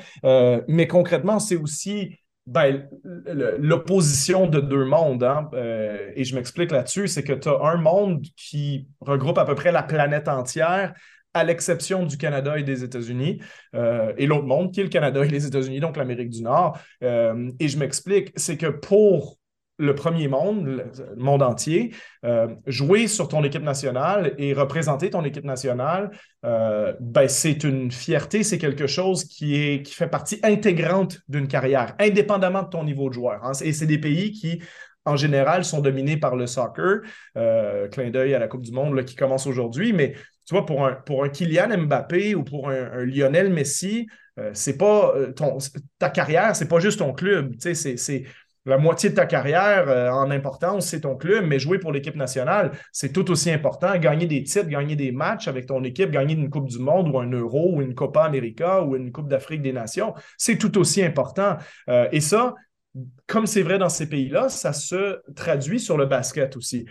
[0.67, 2.87] mais concrètement, c'est aussi ben,
[3.59, 5.23] l'opposition de deux mondes.
[5.23, 5.49] Hein.
[6.15, 9.71] et je m'explique là-dessus, c'est que tu as un monde qui regroupe à peu près
[9.71, 10.93] la planète entière
[11.33, 13.39] à l'exception du Canada et des États-Unis,
[13.75, 16.79] euh, et l'autre monde, qui est le Canada et les États-Unis, donc l'Amérique du Nord.
[17.03, 19.37] Euh, et je m'explique, c'est que pour
[19.77, 21.93] le premier monde, le monde entier,
[22.25, 26.11] euh, jouer sur ton équipe nationale et représenter ton équipe nationale,
[26.43, 32.69] ben, c'est une fierté, c'est quelque chose qui, fait partie intégrante d'une carrière, indépendamment de
[32.69, 33.45] ton niveau de joueur.
[33.45, 33.53] Hein.
[33.63, 34.61] Et c'est des pays qui
[35.05, 36.99] en général, sont dominés par le soccer.
[37.33, 39.91] clin d'œil à la Coupe du Monde qui commence aujourd'hui.
[39.91, 40.13] Mais
[40.49, 44.07] tu vois, pour un, pour un Kylian Mbappé ou pour un, Lionel Messi,
[44.39, 45.31] euh, c'est pas euh,
[45.99, 47.53] ta carrière, c'est pas juste ton club.
[47.59, 48.23] C'est
[48.65, 52.15] la moitié de ta carrière euh, en importance, c'est ton club, mais jouer pour l'équipe
[52.15, 53.95] nationale, c'est tout aussi important.
[53.99, 57.19] Gagner des titres, gagner des matchs avec ton équipe, gagner une Coupe du Monde ou
[57.19, 61.03] un Euro ou une Copa América ou une Coupe d'Afrique des Nations, c'est tout aussi
[61.03, 61.57] important.
[62.11, 62.55] et ça,
[63.27, 66.87] comme c'est vrai dans ces pays-là, ça se traduit sur le basket aussi.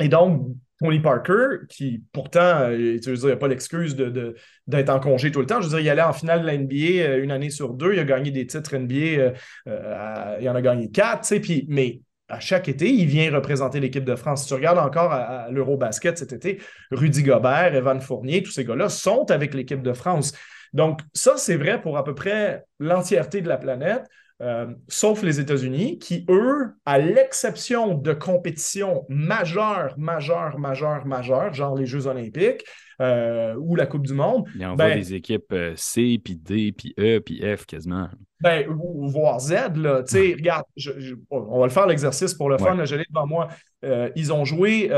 [0.00, 3.94] Et donc, Tony Parker, qui pourtant, euh, tu veux dire, il n'y a pas l'excuse
[3.96, 5.60] d'être de, en congé tout le temps.
[5.60, 7.92] Je veux dire, il allait en finale de la NBA euh, une année sur deux.
[7.92, 9.32] Il a gagné des titres NBA.
[9.68, 11.28] Euh, il en a gagné quatre.
[11.28, 14.42] Tu puis, mais à chaque été, il vient représenter l'équipe de France.
[14.42, 16.60] Si tu regardes encore à, l'Eurobasket cet été,
[16.90, 20.32] Rudy Gobert, Evan Fournier, tous ces gars-là sont avec l'équipe de France.
[20.72, 24.04] Donc, ça, c'est vrai pour à peu près l'entièreté de la planète.
[24.42, 31.76] Euh, sauf les États-Unis, qui, eux, à l'exception de compétitions majeures, majeures, majeures, majeures, genre
[31.76, 32.64] les Jeux olympiques
[33.02, 34.46] euh, ou la Coupe du Monde.
[34.54, 38.08] Il envoie ben, des équipes euh, C, puis D, puis E, puis F quasiment.
[38.40, 40.02] Ben, voire Z, là.
[40.04, 40.64] Tu sais, regarde,
[41.30, 43.48] on va le faire l'exercice pour le fun, je l'ai devant moi.
[44.16, 44.90] ils ont joué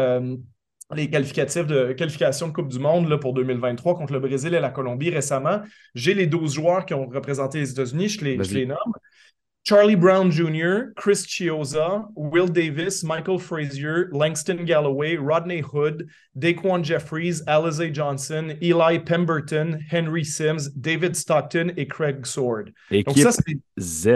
[0.95, 4.61] les qualificatifs de qualification de Coupe du Monde là, pour 2023 contre le Brésil et
[4.61, 5.63] la Colombie récemment.
[5.95, 8.77] J'ai les 12 joueurs qui ont représenté les États-Unis, je les, je les nomme.
[9.65, 17.43] Charlie Brown Jr., Chris Chioza, Will Davis, Michael Frazier, Langston Galloway, Rodney Hood, Daquan Jeffries,
[17.47, 22.71] Alize Johnson, Eli Pemberton, Henry Sims, David Stockton et Craig Sword.
[22.91, 23.43] Équipe Donc ça,
[23.79, 24.09] Z.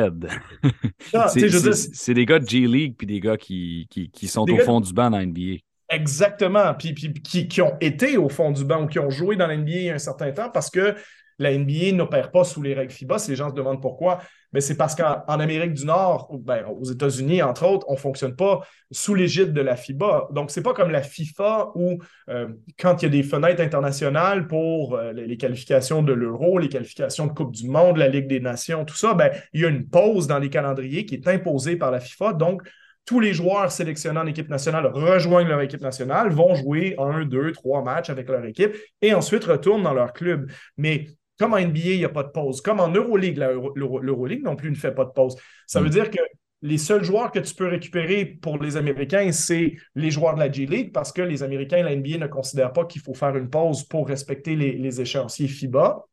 [1.14, 4.80] Ah, c'est des gars de G-League puis des gars qui, qui, qui sont au fond
[4.80, 5.58] du banc dans NBA.
[5.88, 6.74] Exactement.
[6.74, 9.46] Puis, puis qui, qui, ont été au fond du banc ou qui ont joué dans
[9.46, 10.96] l'NBA il y a un certain temps parce que
[11.38, 13.18] la NBA n'opère pas sous les règles FIBA.
[13.18, 14.20] Si les gens se demandent pourquoi,
[14.52, 18.34] mais c'est parce qu'en Amérique du Nord, ben, aux États-Unis, entre autres, on ne fonctionne
[18.34, 20.28] pas sous l'égide de la FIBA.
[20.32, 21.98] Donc, ce n'est pas comme la FIFA où,
[22.30, 26.68] euh, quand il y a des fenêtres internationales pour euh, les qualifications de l'Euro, les
[26.68, 29.68] qualifications de Coupe du Monde, la Ligue des Nations, tout ça, ben, il y a
[29.68, 32.32] une pause dans les calendriers qui est imposée par la FIFA.
[32.32, 32.62] Donc,
[33.06, 37.52] tous les joueurs sélectionnés en équipe nationale rejoignent leur équipe nationale, vont jouer un, deux,
[37.52, 40.50] trois matchs avec leur équipe et ensuite retournent dans leur club.
[40.76, 41.06] Mais
[41.38, 42.60] comme en NBA, il n'y a pas de pause.
[42.60, 45.36] Comme en Euroleague, l'Euroleague non plus ne fait pas de pause.
[45.66, 45.90] Ça veut mm.
[45.90, 46.20] dire que
[46.62, 50.50] les seuls joueurs que tu peux récupérer pour les Américains, c'est les joueurs de la
[50.50, 53.84] G-League parce que les Américains, la NBA ne considère pas qu'il faut faire une pause
[53.84, 56.04] pour respecter les, échéanciers FIBA.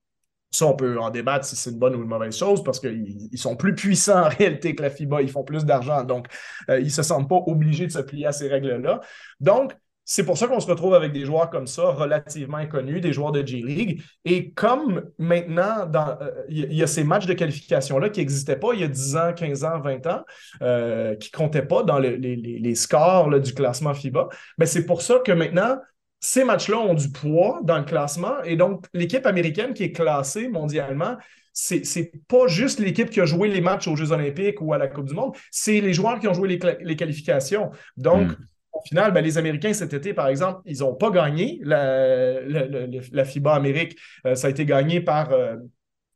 [0.51, 3.29] Ça, on peut en débattre si c'est une bonne ou une mauvaise chose parce qu'ils
[3.35, 5.23] sont plus puissants en réalité que la FIBA.
[5.23, 6.03] Ils font plus d'argent.
[6.03, 6.27] Donc,
[6.69, 8.99] euh, ils ne se sentent pas obligés de se plier à ces règles-là.
[9.39, 9.73] Donc,
[10.05, 13.31] c'est pour ça qu'on se retrouve avec des joueurs comme ça, relativement inconnus, des joueurs
[13.31, 14.01] de J-League.
[14.25, 18.81] Et comme maintenant, euh, il y, a ces matchs de qualification-là qui n'existaient pas il
[18.81, 20.23] y a 10 ans, 15 ans, 20 ans,
[20.61, 25.19] euh, qui ne comptaient pas dans les, scores du classement FIBA, ben c'est pour ça
[25.23, 25.77] que maintenant,
[26.19, 28.41] ces matchs-là ont du poids dans le classement.
[28.43, 31.17] Et donc, l'équipe américaine qui est classée mondialement,
[31.53, 34.87] c'est, pas juste l'équipe qui a joué les matchs aux Jeux Olympiques ou à la
[34.87, 37.71] Coupe du Monde, c'est les joueurs qui ont joué les, qualifications.
[37.95, 38.37] Donc, hmm
[38.83, 43.53] au final, ben, les Américains cet été, par exemple, ils n'ont pas gagné la, FIBA
[43.53, 43.97] Amérique.
[44.25, 45.31] Euh, ça a été gagné par.
[45.31, 45.55] Euh,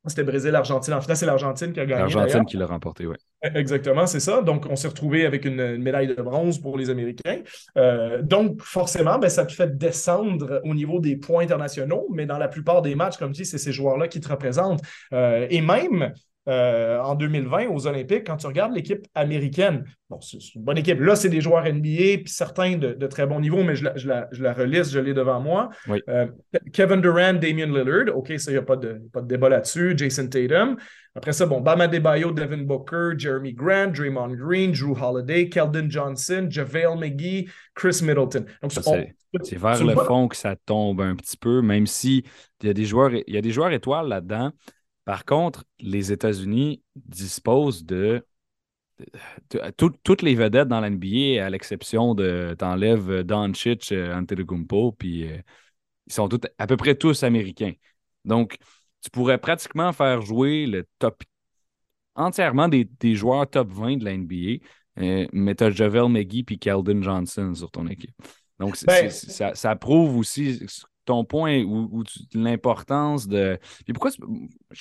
[0.06, 0.94] c'était Brésil-Argentine.
[0.94, 2.14] En final, c'est l'Argentine qui a gagné.
[2.14, 3.16] L'Argentine qui l'a remporté, oui.
[3.56, 4.42] Exactement, c'est ça.
[4.42, 7.42] Donc, on s'est retrouvé avec une, médaille de bronze pour les Américains.
[7.78, 12.38] Euh, donc, forcément, ben, ça te fait descendre au niveau des points internationaux, mais dans
[12.38, 14.82] la plupart des matchs, comme tu dis, c'est ces joueurs-là qui te représentent.
[15.12, 16.14] et même,
[16.48, 21.00] euh, en 2020 aux Olympiques, quand tu regardes l'équipe américaine, bon, c'est une bonne équipe.
[21.00, 24.08] Là, c'est des joueurs NBA, puis certains de, très bon niveau, mais je la, je
[24.08, 25.70] la, je la relise, je l'ai devant moi.
[26.10, 26.28] Euh,
[26.72, 29.94] Kevin Durant, Damian Lillard, OK, ça, il n'y a pas de, pas de débat là-dessus.
[29.98, 30.78] Jason Tatum.
[31.16, 36.48] Après ça, bon, Bama Debayo, Devin Booker, Jeremy Grant, Draymond Green, Drew Holiday, Keldon Johnson,
[36.50, 38.46] JaVale McGee, Chris Middleton.
[38.62, 38.72] Donc,
[39.44, 42.24] c'est vers le fond que ça tombe un petit peu, même si
[42.62, 44.52] il y a des joueurs, il y a des joueurs étoiles là-dedans.
[45.08, 48.28] Par contre, les États-Unis disposent de,
[49.78, 55.38] toutes les vedettes dans l'NBA, à l'exception de t'enlèves Doncic, euh, Antetokounmpo, puis euh,
[56.08, 57.72] ils sont à peu près tous américains.
[58.26, 58.58] Donc,
[59.00, 61.24] tu pourrais pratiquement faire jouer le top
[62.16, 64.62] entièrement des, joueurs top 20 de la NBA,
[65.00, 68.12] euh, mais tu as Javel McGee puis Keldon Johnson sur ton équipe.
[68.60, 70.60] Donc, ben, ça, ça, prouve aussi
[71.08, 73.58] ton point ou, l'importance de.
[73.86, 74.12] Puis pourquoi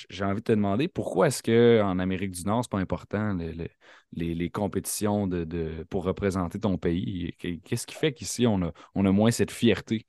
[0.09, 3.35] j'ai envie de te demander pourquoi est-ce qu'en Amérique du Nord, c'est pas important
[4.13, 7.33] les, compétitions de, pour représenter ton pays?
[7.63, 10.05] Qu'est-ce qui fait qu'ici, on a, on a moins cette fierté?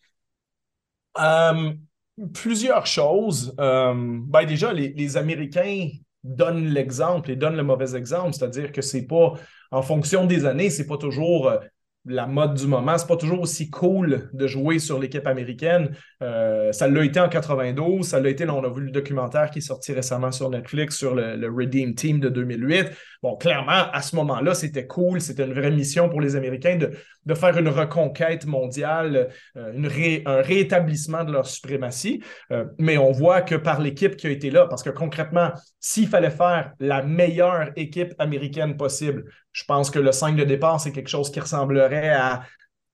[2.35, 3.55] Plusieurs choses.
[3.57, 5.89] Ben déjà, les, Américains
[6.25, 9.35] donnent l'exemple et donnent le mauvais exemple, c'est-à-dire que c'est pas
[9.71, 11.59] en fonction des années, c'est pas toujours euh,
[12.09, 12.97] la mode du moment.
[12.99, 15.91] C'est pas toujours aussi cool de jouer sur l'équipe américaine.
[16.23, 19.51] Euh, ça l'a été en 92, ça l'a été, là, on a vu le documentaire
[19.51, 22.91] qui est sorti récemment sur Netflix sur le, Redeem Team de 2008.
[23.23, 27.35] Bon, clairement, à ce moment-là, c'était cool, c'était une vraie mission pour les Américains de,
[27.35, 32.23] faire une reconquête mondiale, euh, un rétablissement de leur suprématie.
[32.53, 36.09] Euh, mais on voit que par l'équipe qui a été là, parce que concrètement, s'il
[36.09, 40.93] fallait faire la meilleure équipe américaine possible, je pense que le 5 de départ, c'est
[40.93, 42.43] quelque chose qui ressemblerait à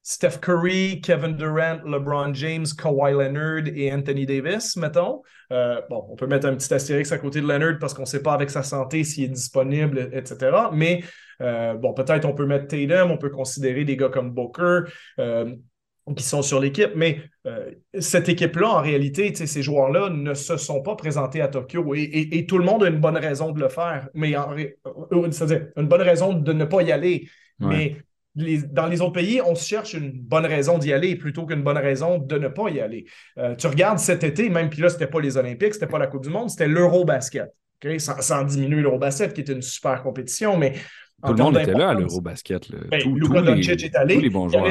[0.02, 5.22] Steph Curry, Kevin Durant, LeBron James, Kawhi Leonard et Anthony Davis, mettons.
[5.50, 8.06] Euh, bon, on peut mettre un petit astérix à côté de Leonard parce qu'on ne
[8.06, 10.70] sait pas avec sa santé s'il est disponible, etc.
[10.72, 11.02] Mais
[11.40, 14.80] euh, bon, peut-être on peut mettre Tatum, on peut considérer des gars comme Booker.
[15.18, 15.54] Euh,
[16.16, 17.22] qui sont sur l'équipe, mais
[17.98, 22.58] cette équipe-là, en réalité, ces joueurs-là ne se sont pas présentés à Tokyo et, tout
[22.58, 24.34] le monde a une bonne raison de le faire, mais
[25.30, 27.28] c'est-à-dire une bonne raison de ne pas y aller.
[27.60, 27.96] Mais
[28.34, 31.78] dans les autres pays, on se cherche une bonne raison d'y aller plutôt qu'une bonne
[31.78, 33.04] raison de ne pas y aller.
[33.38, 35.90] Euh, tu regardes cet été, même puis là, ce n'était pas les Olympiques, ce n'était
[35.90, 37.52] pas la Coupe du Monde, c'était l'Eurobasket.
[37.76, 37.98] Okay?
[37.98, 40.72] Sans, sans, diminuer l'Eurobasket, qui était une super compétition, mais.
[41.24, 42.70] Tout le monde était là à l'Eurobasket.
[42.90, 44.16] Ben, Luka Doncic est allé.
[44.16, 44.66] Tous les bons joueurs.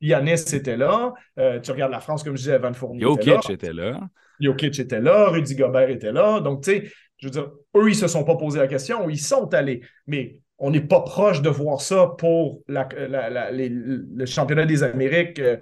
[0.00, 1.14] Yanis était là.
[1.38, 3.02] Euh, tu regardes la France, comme je disais, Van Fournier.
[3.02, 4.00] Jokic était là.
[4.40, 5.28] Jokic était là.
[5.28, 6.40] Rudy Gobert était là.
[6.40, 9.08] Donc, tu sais, je veux dire, eux, ils ne se sont pas posé la question,
[9.08, 9.80] ils sont allés.
[10.06, 15.56] Mais on n'est pas proche de voir ça pour le championnat des Amériques euh,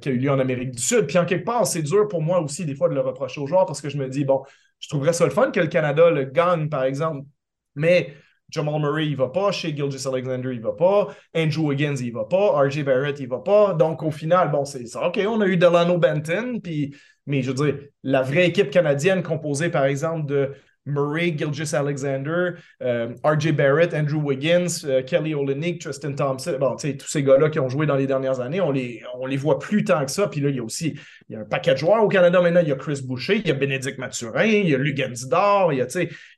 [0.00, 1.06] qui a eu lieu en Amérique du Sud.
[1.06, 3.46] Puis en quelque part, c'est dur pour moi aussi des fois de le reprocher aux
[3.46, 4.42] joueurs parce que je me dis, bon,
[4.80, 7.26] je trouverais ça le fun que le Canada le gagne, par exemple,
[7.74, 8.12] mais
[8.54, 9.50] Jamal Murray, il va pas.
[9.50, 11.08] Chez Gilgis Alexander, il va pas.
[11.36, 12.62] Andrew Wiggins, il va pas.
[12.62, 13.74] RJ Barrett, il va pas.
[13.74, 15.08] Donc, au final, bon, c'est ça.
[15.08, 16.94] OK, on a eu Delano Benton, puis,
[17.26, 20.52] mais je veux dire, la vraie équipe canadienne composée, par exemple, de
[20.86, 22.50] Murray, Gilgis Alexander,
[22.82, 27.58] euh, RJ Barrett, Andrew Wiggins, euh, Kelly Olynyk, Tristan Thompson, bon, tous ces gars-là qui
[27.58, 30.28] ont joué dans les dernières années, on les, les voit plus tant que ça.
[30.28, 32.40] Puis là, il y a aussi il y a un paquet de joueurs au Canada
[32.42, 32.60] maintenant.
[32.60, 35.72] Il y a Chris Boucher, il y a Bénédicte Mathurin, il y a Lugan Didor,
[35.72, 35.86] il y a,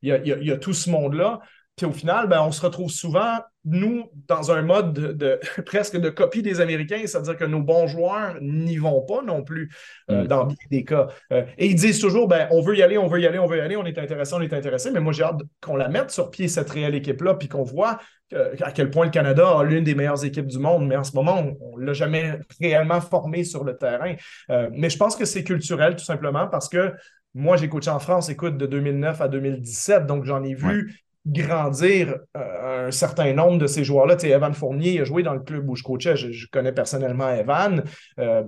[0.03, 1.41] il y a, il y a tout ce monde-là.
[1.77, 6.09] Puis au final, ben, on se retrouve souvent, nous, dans un mode de, presque de
[6.09, 9.71] copie des Américains, c'est-à-dire que nos bons joueurs n'y vont pas non plus
[10.11, 10.27] euh, mm.
[10.27, 11.09] dans bien des cas.
[11.33, 13.47] Euh, et ils disent toujours, ben, on veut y aller, on veut y aller, on
[13.47, 15.89] veur y aller, on est intéressé, on est intéressé, mais moi j'ai hâte qu'on la
[15.89, 17.99] mette sur pied, cette réelle équipe-là, puis qu'on voit
[18.35, 21.13] à quel point le Canada a l'une des meilleures équipes du monde, mais en ce
[21.13, 24.15] moment, on ne l'a jamais réellement formé sur le terrain.
[24.51, 26.93] Euh, mais je pense que c'est culturel, tout simplement, parce que
[27.35, 32.17] moi, j'ai coaché en France, écoute, de 2009 à 2017, donc j'en ai vu grandir
[32.37, 34.17] euh, un certain nombre de ces joueurs-là.
[34.17, 36.17] Tu sais, Evan Fournier a joué dans le club où je coachais.
[36.17, 37.83] Je, connais personnellement Evan.
[38.19, 38.45] Euh,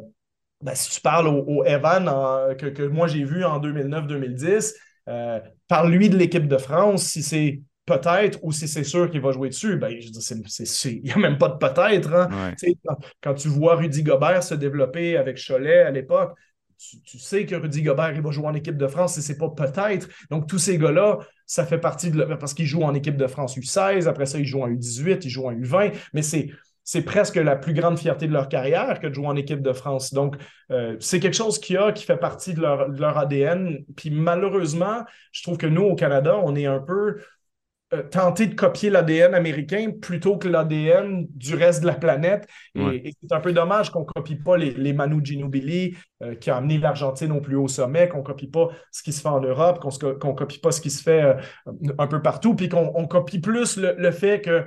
[0.62, 2.06] ben, si tu parles au, Evan
[2.56, 4.74] que, moi j'ai vu en 2009-2010,
[5.08, 9.32] euh, parle-lui de l'équipe de France si c'est peut-être ou si c'est sûr qu'il va
[9.32, 9.76] jouer dessus.
[9.76, 12.12] Ben, je dis, il n'y a même pas de peut-être.
[12.12, 12.54] Hein.
[13.22, 16.36] Quand, tu vois Rudy Gobert se développer avec Cholet à l'époque,
[16.78, 19.48] tu, sais que Rudy Gobert il va jouer en équipe de France et c'est pas
[19.50, 20.08] peut-être.
[20.30, 22.22] Donc, tous ces gars-là, ça fait partie de.
[22.22, 25.30] Parce qu'ils jouent en équipe de France U16, après ça, ils jouent en U18, ils
[25.30, 26.50] jouent en U20, mais c'est.
[26.84, 29.74] C'est presque la plus grande fierté de leur carrière que de jouer en équipe de
[29.74, 30.14] France.
[30.14, 30.36] Donc,
[30.70, 33.84] euh, c'est quelque chose qui a, qui fait partie de leur, de leur ADN.
[33.94, 37.16] Puis malheureusement, je trouve que nous, au Canada, on est un peu
[37.94, 42.46] euh, tenter de copier l'ADN américain plutôt que l'ADN du reste de la planète.
[42.74, 46.56] Et, c'est un peu dommage qu'on ne copie pas les, Manu Ginobili euh, qui a
[46.56, 49.40] amené l'Argentine au plus haut sommet, qu'on ne copie pas ce qui se fait en
[49.40, 51.34] Europe, qu'on ne copie pas ce qui se fait euh,
[51.98, 54.66] un peu partout, puis qu'on copie plus le fait que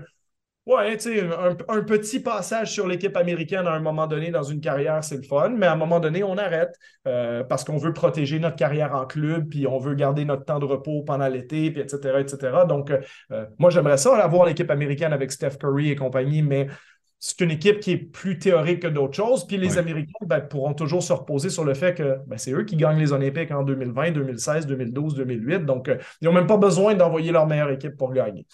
[0.68, 1.28] Ouais, tu sais,
[1.70, 5.24] un, petit passage sur l'équipe américaine à un moment donné dans une carrière, c'est le
[5.24, 6.76] fun, mais à un moment donné, on arrête
[7.08, 10.60] euh, parce qu'on veut protéger notre carrière en club, puis on veut garder notre temps
[10.60, 12.66] de repos pendant l'été, puis etc., etc.
[12.70, 16.68] Donc, euh, moi, j'aimerais ça, avoir l'équipe américaine avec Steph Curry et compagnie, mais
[17.18, 19.48] c'est une équipe qui est plus théorique que d'autres choses.
[19.48, 22.66] Puis les Américains ben, pourront toujours se reposer sur le fait que ben, c'est eux
[22.66, 25.66] qui gagnent les Olympiques en 2020, 2016, 2012, 2008.
[25.66, 28.46] Donc, euh, ils n'ont même pas besoin d'envoyer leur meilleure équipe pour gagner.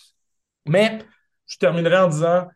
[0.68, 1.00] Mais
[1.48, 2.48] je terminerai en disant,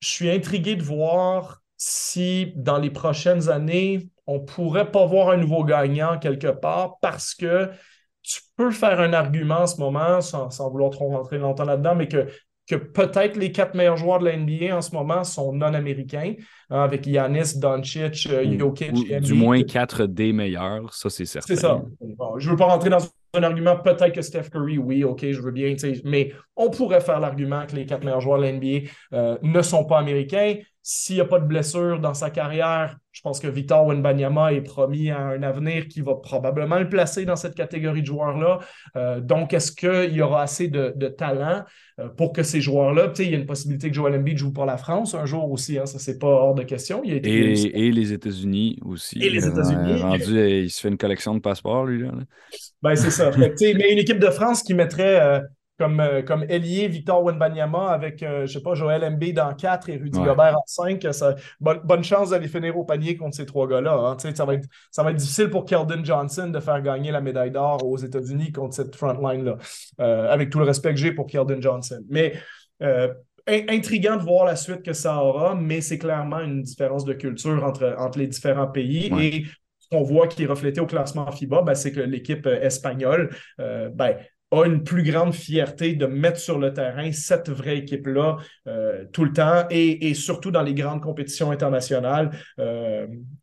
[0.00, 5.30] je suis intrigué de voir si dans les prochaines années, on ne pourrait pas voir
[5.30, 7.70] un nouveau gagnant quelque part parce que
[8.22, 12.06] tu peux faire un argument en ce moment, sans, vouloir trop rentrer longtemps là-dedans, mais
[12.06, 12.26] que,
[12.66, 16.34] que peut-être les quatre meilleurs joueurs de la NBA en ce moment sont non-américains,
[16.68, 21.54] hein, avec Yanis, Doncic, euh, Jokic Du moins quatre des meilleurs, ça c'est certain.
[21.54, 21.82] C'est ça.
[22.38, 23.00] je ne veux pas rentrer dans
[23.34, 27.20] un argument, peut-être que Steph Curry, oui, OK, je veux bien, mais on pourrait faire
[27.20, 30.56] l'argument que les quatre meilleurs joueurs de la NBA euh, ne sont pas américains.
[30.82, 34.60] S'il n'y a pas de blessure dans sa carrière, je pense que Victor Wenbanyama est
[34.60, 38.60] promis à un avenir qui va probablement le placer dans cette catégorie de joueurs-là.
[38.96, 41.64] Euh, donc, est-ce qu'il y aura assez de, talent
[41.98, 44.64] euh, pour que ces joueurs-là, il y a une possibilité que Joel Embiid joue pour
[44.64, 47.02] la France un jour aussi, hein, ça, c'est pas hors de question.
[47.04, 49.18] et, les États-Unis aussi.
[49.18, 50.00] Et les États-Unis.
[50.62, 52.02] il se fait une collection de passeports, lui.
[52.02, 52.12] Là.
[52.82, 53.30] Ben, c'est ça.
[53.36, 53.52] mais
[53.92, 55.40] une équipe de France qui mettrait euh,
[55.80, 59.88] comme, euh, comme ailier Victor Wenbanyama avec, euh, je sais pas, Joël MB dans 4
[59.88, 63.66] et Rudy Gobert en 5, ça, bonne, chance d'aller finir au panier contre ces trois
[63.66, 63.94] gars-là.
[63.94, 64.16] Hein.
[64.34, 67.50] Ça, va être, ça va être difficile pour Keldon Johnson de faire gagner la médaille
[67.50, 69.56] d'or aux États-Unis contre cette front line-là,
[70.30, 72.02] avec tout le respect que j'ai pour Keldon Johnson.
[72.10, 72.34] Mais
[73.48, 77.64] intriguant de voir la suite que ça aura, mais c'est clairement une différence de culture
[77.64, 79.10] entre, entre les différents pays.
[79.18, 79.46] Et
[79.90, 83.88] qu'on voit qui est reflété au classement FIBA, ben, c'est que l'équipe euh, espagnole euh,
[83.88, 84.16] ben,
[84.50, 89.24] a une plus grande fierté de mettre sur le terrain cette vraie équipe-là euh, tout
[89.24, 92.30] le temps et, surtout dans les grandes compétitions internationales.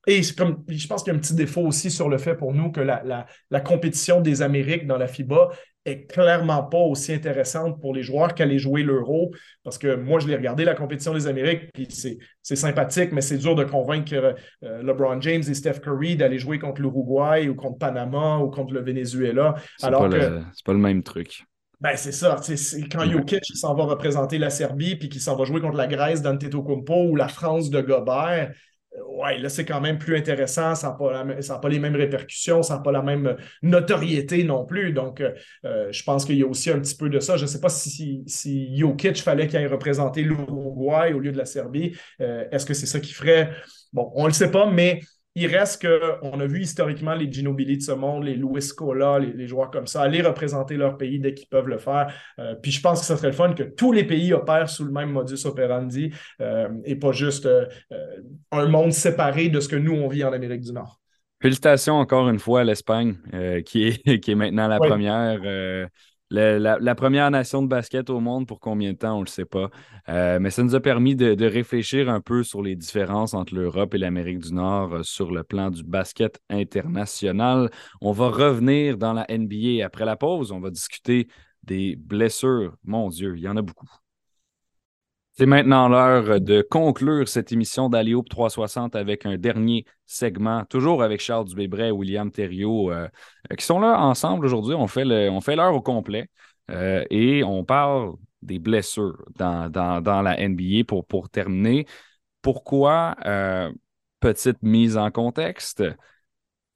[0.06, 2.54] et comme, je pense qu'il y a un petit défaut aussi sur le fait pour
[2.54, 5.50] nous que la, la compétition des Amériques dans la FIBA
[5.88, 9.32] est clairement pas aussi intéressante pour les joueurs qu'aller jouer l'Euro.
[9.64, 13.38] Parce que moi, je l'ai regardé, la compétition des Amériques, puis c'est sympathique, mais c'est
[13.38, 14.14] dur de convaincre
[14.64, 18.74] euh, LeBron James et Steph Curry d'aller jouer contre l'Uruguay ou contre Panama ou contre
[18.74, 19.56] le Venezuela.
[19.78, 21.46] C'est pas, pas le même truc.
[21.80, 22.38] Ben, c'est ça.
[22.42, 25.88] C'est quand Jokic s'en va représenter la Serbie puis qu'il s'en va jouer contre la
[25.88, 28.52] Grèce d'Antetokounmpo ou la France de Gobert,
[29.06, 30.76] ouais, là, c'est quand même plus intéressant.
[30.76, 34.94] Ça n'a pas, pas, les mêmes répercussions, ça n'a pas la même notoriété non plus.
[34.94, 35.34] Donc, euh,
[35.66, 37.38] euh, je pense qu'il y a aussi un petit peu de ça.
[37.38, 41.38] Je ne sais pas si, si, Jokic fallait qu'il aille représenter l'Uruguay au lieu de
[41.38, 41.96] la Serbie.
[42.22, 43.52] Euh, est-ce que c'est ça qui ferait?
[43.94, 45.02] Bon, on ne le sait pas, mais
[45.40, 49.48] il reste qu'on a vu historiquement les Ginobili de ce monde, les Louis Scola, les,
[49.48, 52.12] joueurs comme ça, aller représenter leur pays dès qu'ils peuvent le faire.
[52.40, 54.84] Euh, puis je pense que ce serait le fun que tous les pays opèrent sous
[54.84, 56.12] le même modus operandi
[56.42, 57.68] euh, et pas juste euh,
[58.52, 61.00] un monde séparé de ce que nous, on vit en Amérique du Nord.
[61.40, 63.18] Félicitations encore une fois à l'Espagne,
[63.64, 65.40] qui, est, qui est maintenant la première
[66.30, 69.46] la, première nation de basket au monde, pour combien de temps, on ne le sait
[69.46, 69.70] pas.
[70.10, 73.94] Euh, mais ça nous a permis de, réfléchir un peu sur les différences entre l'Europe
[73.96, 77.72] et l'Amérique du Nord euh, sur le plan du basket international.
[78.02, 80.52] On va revenir dans la NBA après la pause.
[80.52, 81.28] On va discuter
[81.64, 82.76] des blessures.
[82.84, 83.88] Mon Dieu, il y en a beaucoup.
[85.38, 91.22] C'est maintenant l'heure de conclure cette émission d'Alioupe 360 avec un dernier segment, toujours avec
[91.22, 93.08] Charles Dubébret et William Thériault, euh,
[93.56, 94.74] qui sont là ensemble aujourd'hui.
[94.74, 96.28] On fait l'heure au complet
[96.72, 101.86] euh, et on parle des blessures dans, dans, la NBA pour, pour terminer.
[102.42, 103.72] Pourquoi, euh,
[104.20, 105.84] petite mise en contexte,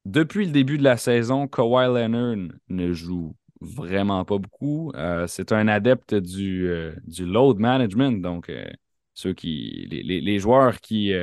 [0.06, 4.92] depuis le début de la saison, Kawhi Leonard ne joue vraiment pas beaucoup.
[4.96, 8.66] Euh, c'est un adepte du, euh, du, load management, donc euh,
[9.14, 11.14] ceux qui, les, joueurs qui,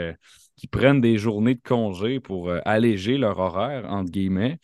[0.57, 4.59] qui, prennent des journées de congé pour alléger leur horaire, entre guillemets.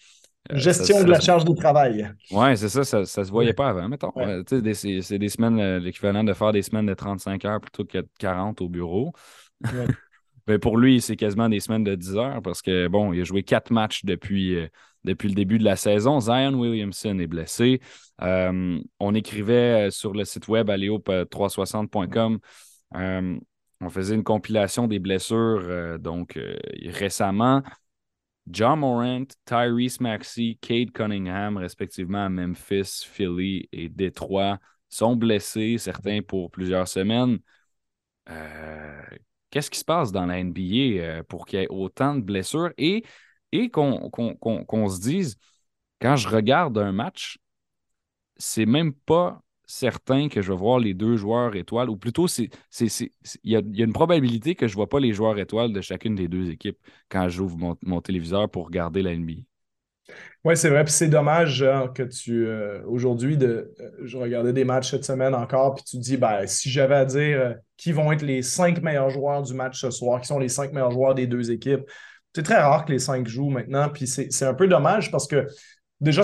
[0.50, 2.06] Gestion de la charge de travail.
[2.30, 3.88] Oui, c'est ça, ça ne se voyait pas avant.
[3.88, 4.12] Mettons,
[4.46, 4.60] c'est
[5.18, 8.68] des semaines, l'équivalent de faire des semaines de 35 heures plutôt que de 40 au
[8.68, 9.12] bureau.
[10.46, 13.24] Mais pour lui, c'est quasiment des semaines de 10 heures parce que, bon, il a
[13.24, 14.68] joué quatre matchs depuis, euh,
[15.04, 16.20] depuis le début de la saison.
[16.20, 17.80] Zion Williamson est blessé.
[18.22, 22.38] Euh, on écrivait euh, sur le site web aléop360.com.
[23.80, 26.38] on faisait une compilation des blessures donc
[26.86, 27.62] récemment.
[28.46, 34.58] John Morant, Tyrese Maxey, Cade Cunningham, respectivement à Memphis, Philly et Détroit,
[34.90, 37.38] sont blessés, certains pour plusieurs semaines.
[39.54, 42.72] Qu'est-ce qui se passe dans la NBA euh, pour qu'il y ait autant de blessures
[42.76, 43.04] et,
[43.70, 45.36] qu'on se dise,
[46.00, 47.38] quand je regarde un match,
[48.36, 52.50] c'est même pas certain que je vais voir les deux joueurs étoiles, ou plutôt, il
[53.44, 56.26] y, a, une probabilité que je ne vois pas les joueurs étoiles de chacune des
[56.26, 56.78] deux équipes
[57.08, 59.42] quand j'ouvre mon, mon téléviseur pour regarder la NBA.
[60.44, 60.84] Oui, c'est vrai.
[60.84, 62.46] Puis c'est dommage que tu.
[62.46, 63.64] Euh, aujourd'hui, euh,
[64.04, 67.40] je regardais des matchs cette semaine encore, puis tu dis, ben, si j'avais à dire
[67.40, 70.50] euh, qui vont être les cinq meilleurs joueurs du match ce soir, qui sont les
[70.50, 71.82] cinq meilleurs joueurs des deux équipes,
[72.34, 73.88] c'est très rare que les cinq jouent maintenant.
[73.88, 75.46] Puis c'est un peu dommage parce que
[76.04, 76.22] déjà,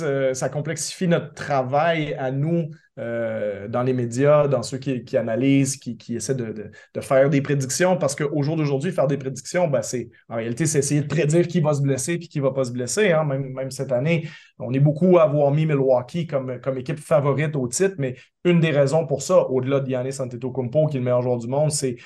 [0.00, 5.76] euh, ça complexifie notre travail à nous euh, dans les médias, dans ceux qui, analysent,
[5.76, 6.70] qui, essaient de,
[7.00, 10.80] faire des prédictions, parce qu'au jour d'aujourd'hui, faire des prédictions, ben, c'est en réalité, c'est
[10.80, 13.12] essayer de prédire qui va se blesser et qui ne va pas se blesser.
[13.12, 13.24] Hein.
[13.24, 14.28] Même, cette année,
[14.58, 18.60] on est beaucoup à avoir mis Milwaukee comme, comme équipe favorite au titre, mais une
[18.60, 21.70] des raisons pour ça, au-delà de Giannis Antetokounmpo, qui est le meilleur joueur du monde,
[21.70, 21.96] c'est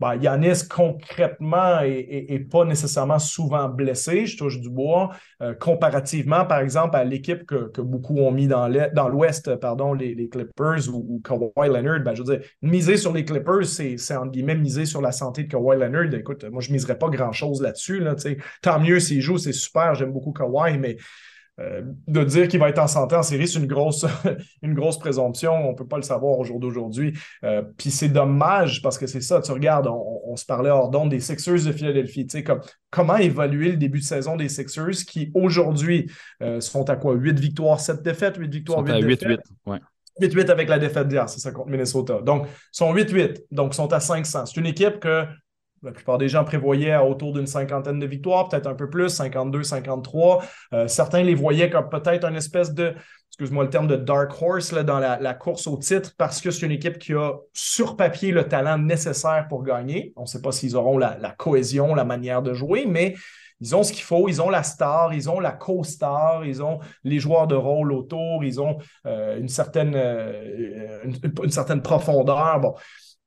[0.00, 6.58] ben, Yanis, concrètement, n'est pas nécessairement souvent blessé, je touche du bois, euh, comparativement, par
[6.58, 8.68] exemple, à l'équipe que, beaucoup ont mis dans
[9.08, 12.00] l'Ouest, pardon, les, Clippers ou, Kawhi Leonard.
[12.00, 15.44] Ben, je veux dire, miser sur les Clippers, c'est entre guillemets miser sur la santé
[15.44, 16.12] de Kawhi Leonard.
[16.14, 18.00] Écoute, moi, je ne miserais pas grand-chose là-dessus.
[18.00, 18.14] Là,
[18.62, 20.96] Tant mieux s'il joue, c'est super, j'aime beaucoup Kawhi, mais
[21.60, 24.04] euh, de dire qu'il va être en santé en série, c'est une grosse,
[24.62, 25.52] une grosse présomption.
[25.52, 27.16] On ne peut pas le savoir au jour d'aujourd'hui.
[27.44, 31.10] Euh, puis c'est dommage parce que c'est ça, tu regardes, on, se parlait hors d'onde
[31.10, 32.26] des Sixers de Philadelphie.
[32.26, 36.10] Tu sais, comme, comment évaluer le début de saison des Sixers qui aujourd'hui
[36.42, 37.14] euh, sont à quoi?
[37.14, 39.40] 8 victoires, 7 défaites, 8 victoires, 8 défaites.
[39.64, 39.80] 8-8,
[40.20, 42.20] 8-8 avec la défaite d'hier, c'est ça contre Minnesota.
[42.20, 44.46] Donc, ils sont 8-8, donc ils sont à 500.
[44.46, 45.24] C'est une équipe que
[45.84, 49.62] la plupart des gens prévoyaient autour d'une cinquantaine de victoires, peut-être un peu plus, 52,
[49.62, 50.42] 53.
[50.72, 52.94] Euh, certains les voyaient comme peut-être une espèce de,
[53.28, 56.72] excuse-moi le terme, de dark horse dans la, course au titre parce que c'est une
[56.72, 60.12] équipe qui a sur papier le talent nécessaire pour gagner.
[60.16, 63.14] On ne sait pas s'ils auront la, cohésion, la manière de jouer, mais
[63.60, 66.80] ils ont ce qu'il faut, ils ont la star, ils ont la co-star, ils ont
[67.02, 71.02] les joueurs de rôle autour, ils ont euh, une, certaine, euh,
[71.42, 72.60] une, certaine profondeur.
[72.60, 72.74] Bon,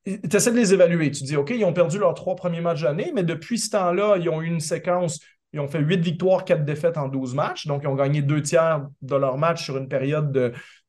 [0.08, 1.12] tu essaies de les évaluer.
[1.12, 4.18] Tu dis, OK, ils ont perdu leurs trois premiers matchs d'année, mais depuis ce temps-là,
[4.18, 5.20] ils ont eu une séquence.
[5.54, 7.68] Ils ont fait huit victoires, quatre défaites en 12 matchs.
[7.68, 10.32] Donc, ils ont gagné deux tiers de leur match sur une période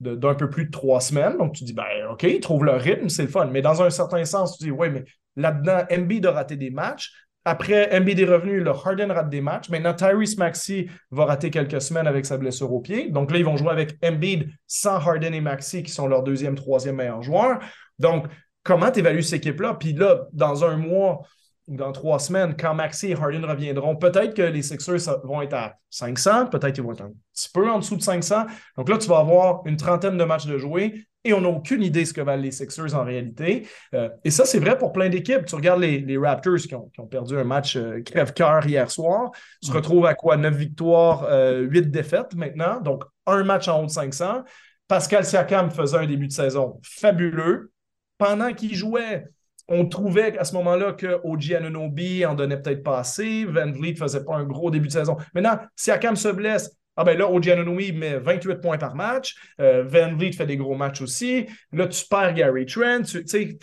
[0.00, 1.36] d'un de, peu plus de trois semaines.
[1.38, 3.46] Donc, tu dis, ben, OK, ils trouvent leur rythme, c'est le fun.
[3.46, 5.04] Mais dans un certain sens, tu dis, oui, mais
[5.36, 7.12] là-dedans, MB de rater des matchs.
[7.44, 9.70] Après, MB est revenu, le Harden rate des matchs.
[9.70, 13.08] Maintenant, Tyrese Maxey va rater quelques semaines avec sa blessure au pied.
[13.08, 16.56] Donc là, ils vont jouer avec Embiid sans Harden et Maxey, qui sont leurs deuxième,
[16.56, 17.60] troisième meilleurs joueurs.
[17.98, 18.26] Donc,
[18.68, 19.74] comment tu évalues cette équipe-là?
[19.80, 21.22] Puis là, dans un mois
[21.66, 25.54] ou dans trois semaines, quand Maxi et Harden reviendront, peut-être que les Sixers vont être
[25.54, 28.44] à 500, peut-être qu'ils vont être un petit peu en dessous de 500.
[28.76, 31.82] Donc là, tu vas avoir une trentaine de matchs de jouer et on n'a aucune
[31.82, 33.66] idée ce que valent les Sixers en réalité.
[33.94, 35.46] Euh, et ça, c'est vrai pour plein d'équipes.
[35.46, 39.30] Tu regardes les, Raptors qui ont, perdu un match euh, crève-cœur hier soir,
[39.62, 40.36] se retrouvent à quoi?
[40.36, 44.44] 9 victoires, 8 euh, défaites maintenant, donc un match en haut de 500.
[44.86, 47.72] Pascal Siakam faisait un début de saison fabuleux
[48.18, 49.24] pendant qu'il jouait,
[49.68, 53.44] on trouvait à ce moment-là que OG Anunobi en donnait peut-être pas assez.
[53.44, 55.16] Van Vliet faisait pas un gros début de saison.
[55.34, 59.36] Maintenant, si Akam se blesse, ah ben là, OG Anunobi met 28 points par match.
[59.60, 61.46] Euh, Van Vliet fait des gros matchs aussi.
[61.72, 63.02] Là, tu perds Gary Trent.
[63.02, 63.58] Tu sais,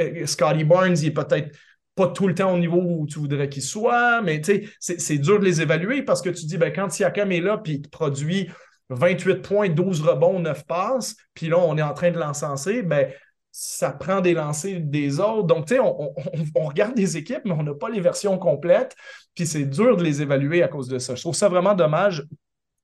[0.00, 1.56] euh, Scotty Barnes, il est peut-être
[1.94, 5.18] pas tout le temps au niveau où tu voudrais qu'il soit, mais tu sais, c'est
[5.18, 7.88] dur de les évaluer parce que tu dis, ben, quand Siakam est là puis il
[7.88, 8.50] produit
[8.90, 13.08] 28 points, 12 rebonds, 9 passes, puis là, on est en train de l'encenser, ben,
[13.58, 15.44] ça prend des lancers des autres.
[15.44, 18.94] Donc, tu sais, on, regarde des équipes, mais on n'a pas les versions complètes,
[19.34, 21.14] puis c'est dur de les évaluer à cause de ça.
[21.14, 22.22] Je trouve ça vraiment dommage.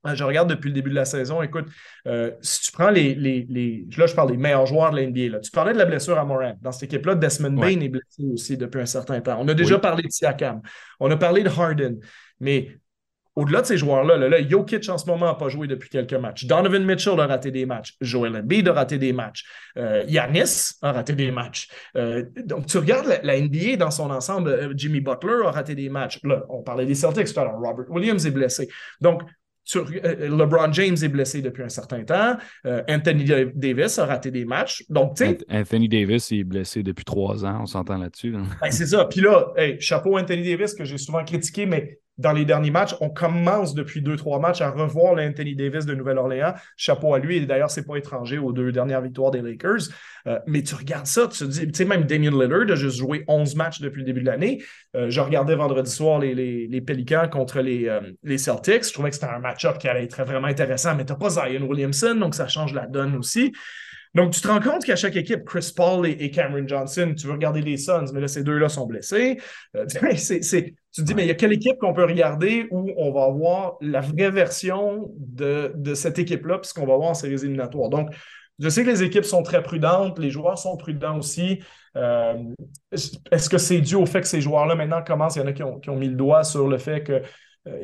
[0.07, 1.43] Euh, je regarde depuis le début de la saison.
[1.43, 1.67] Écoute,
[2.07, 5.41] euh, si tu prends les, les, Là, je parle des meilleurs joueurs de l'NBA.
[5.41, 6.55] Tu parlais de la blessure à Moran.
[6.59, 9.37] Dans cette équipe-là, Desmond Bain est blessé aussi depuis un certain temps.
[9.39, 10.59] On a déjà parlé de Siakam.
[10.99, 11.99] On a parlé de Harden.
[12.39, 12.79] Mais
[13.35, 16.45] au-delà de ces joueurs-là, là, Jokic en ce moment n'a pas joué depuis quelques matchs.
[16.45, 17.95] Donovan Mitchell a raté des matchs.
[17.99, 19.45] Joel Embiid a raté des matchs.
[19.77, 21.69] Euh, Yanis a raté des matchs.
[21.95, 24.49] Euh, donc, tu regardes la, NBA dans son ensemble.
[24.49, 26.19] Euh, Jimmy Butler a raté des matchs.
[26.23, 27.57] Là, on parlait des Celtics tout à l'heure.
[27.59, 28.69] Robert Williams est blessé.
[29.01, 29.23] Donc,
[29.73, 32.35] LeBron James est blessé depuis un certain temps.
[32.65, 33.23] Anthony
[33.55, 34.83] Davis a raté des matchs.
[34.89, 35.17] Donc,
[35.49, 38.33] Anthony Davis est blessé depuis trois ans, on s'entend là-dessus.
[38.33, 39.05] Ben, c'est ça.
[39.05, 42.95] Puis là, chapeau Anthony Davis que j'ai souvent critiqué, mais dans les derniers matchs.
[43.01, 46.53] On commence depuis deux, trois matchs à revoir l'Anthony Davis de Nouvelle-Orléans.
[46.77, 47.37] Chapeau à lui.
[47.37, 49.89] Et d'ailleurs, c'est pas étranger aux deux dernières victoires des Lakers.
[50.27, 52.97] Euh, mais tu regardes ça, tu te dis, tu sais, même Damien Lillard a juste
[52.97, 54.63] joué 11 matchs depuis le début de l'année.
[54.95, 56.83] Euh, je regardais vendredi soir les, les,
[57.31, 58.85] contre les, euh, les Celtics.
[58.87, 61.29] Je trouvais que c'était un match-up qui allait être vraiment intéressant, mais tu n'as pas
[61.29, 63.51] Zion Williamson, donc ça change la donne aussi.
[64.15, 67.33] Donc, tu te rends compte qu'à chaque équipe, Chris Paul et, Cameron Johnson, tu veux
[67.33, 69.39] regarder les Suns, mais là, ces deux-là sont blessés.
[69.75, 73.11] Euh, tu te dis, mais il y a quelle équipe qu'on peut regarder où on
[73.11, 77.89] va avoir la vraie version de, de cette équipe-là, puisqu'on va voir en séries éliminatoires?
[77.89, 78.09] Donc,
[78.59, 81.59] je sais que les équipes sont très prudentes, les joueurs sont prudents aussi.
[81.95, 82.35] Euh,
[82.91, 85.53] est-ce que c'est dû au fait que ces joueurs-là maintenant commencent, il y en a
[85.53, 87.21] qui ont, mis le doigt sur le fait que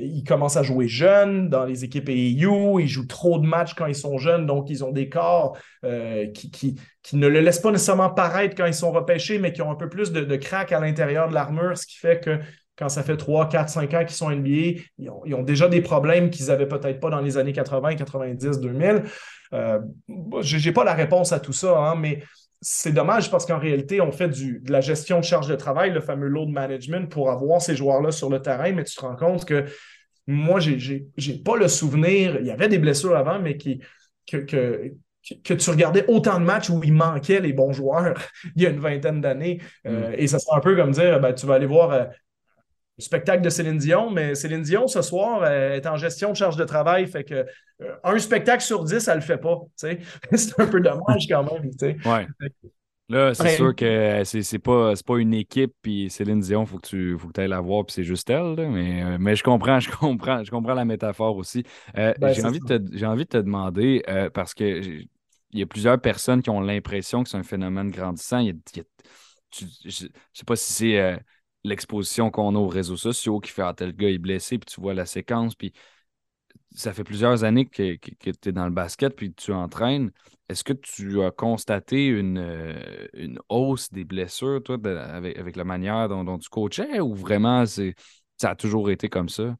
[0.01, 2.79] ils commencent à jouer jeunes dans les équipes AEU.
[2.81, 6.27] Ils jouent trop de matchs quand ils sont jeunes, donc ils ont des corps euh,
[6.31, 6.75] qui, qui,
[7.13, 9.87] ne le laissent pas nécessairement paraître quand ils sont repêchés, mais qui ont un peu
[9.87, 12.39] plus de, de crack à l'intérieur de l'armure, ce qui fait que
[12.77, 16.29] quand ça fait 3, 4, 5 ans qu'ils sont NBA, ils ont, déjà des problèmes
[16.29, 19.03] qu'ils n'avaient peut-être pas dans les années 80, 90, 2000.
[19.53, 19.79] Euh,
[20.41, 22.23] je n'ai pas la réponse à tout ça, hein, mais
[22.61, 25.91] c'est dommage parce qu'en réalité, on fait du, de la gestion de charge de travail,
[25.91, 29.15] le fameux load management, pour avoir ces joueurs-là sur le terrain, mais tu te rends
[29.15, 29.65] compte que
[30.27, 33.81] moi, je n'ai pas le souvenir, il y avait des blessures avant, mais qui,
[34.27, 34.93] que, que,
[35.43, 38.13] que tu regardais autant de matchs où il manquait les bons joueurs
[38.55, 39.59] il y a une vingtaine d'années.
[39.87, 40.15] Euh, mm.
[40.17, 42.05] et ça c'est un peu comme dire, ben, tu vas aller voir euh,
[42.99, 46.65] spectacle de Céline Dion, mais Céline Dion, ce soir, est en gestion de charge de
[46.65, 47.07] travail.
[47.07, 47.45] Fait que
[47.81, 49.57] euh, un spectacle sur dix, elle le fait pas.
[49.75, 51.71] c'est un peu dommage quand même.
[52.05, 52.27] Ouais.
[53.07, 56.87] Là, c'est sûr que c'est pas, pas une équipe, puis Céline Dion, il faut que
[56.87, 58.55] tu faut ailles la voir, puis c'est juste elle.
[58.69, 61.63] mais, euh, mais je comprends, je comprends, je comprends la métaphore aussi.
[61.97, 62.59] Euh, ben, j'ai envie,
[63.03, 64.81] envie, de te demander, parce que
[65.51, 68.45] il y a plusieurs personnes qui ont l'impression que c'est un phénomène grandissant.
[68.45, 68.81] je
[69.61, 71.19] ne sais pas si c'est
[71.63, 74.81] l'exposition qu'on a aux réseaux sociaux qui fait ah, tel gars est blessé, puis tu
[74.81, 75.73] vois la séquence, puis
[76.75, 80.11] ça fait plusieurs années que, tu es dans le basket, puis tu entraînes.
[80.49, 86.23] Est-ce que tu as constaté une, euh, hausse des blessures, toi, avec, la manière dont,
[86.23, 89.55] dont tu coachais, ou vraiment ça a toujours été comme ça?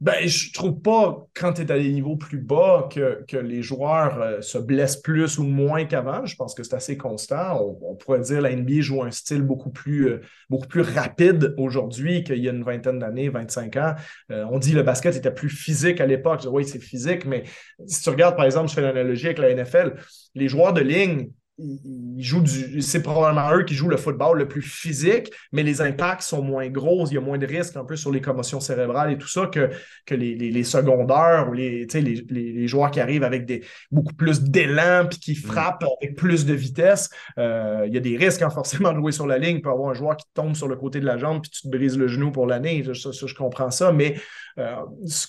[0.00, 3.62] Ben, je trouve pas, quand tu es à des niveaux plus bas, que, que les
[3.62, 6.24] joueurs euh, se blessent plus ou moins qu'avant.
[6.24, 7.60] Je pense que c'est assez constant.
[7.82, 11.54] On, pourrait dire que la NBA joue un style beaucoup plus, euh, beaucoup plus rapide
[11.58, 13.94] aujourd'hui qu'il y a une vingtaine d'années, 25 ans.
[14.30, 16.46] Euh, on dit que le basket était plus physique à l'époque.
[16.50, 17.44] Oui, c'est physique, mais
[17.86, 19.96] si tu regardes, par exemple, je fais l'analogie avec la NFL,
[20.34, 21.28] les joueurs de ligne,
[21.62, 22.82] ils jouent du.
[22.82, 26.68] C'est probablement eux qui jouent le football le plus physique, mais les impacts sont moins
[26.68, 27.06] gros.
[27.06, 29.46] Il y a moins de risques un peu sur les commotions cérébrales et tout ça
[29.46, 29.70] que,
[30.06, 34.42] que les, les, secondaires ou les, les, les, joueurs qui arrivent avec des, beaucoup plus
[34.42, 35.50] d'élan puis qui mm.
[35.50, 37.10] frappent avec plus de vitesse.
[37.38, 39.56] Euh, il y a des risques hein, forcément de jouer sur la ligne.
[39.56, 41.62] Il peut avoir un joueur qui tombe sur le côté de la jambe puis tu
[41.62, 42.82] te brises le genou pour l'année.
[42.84, 44.16] Je, je comprends ça, mais
[44.58, 44.76] euh,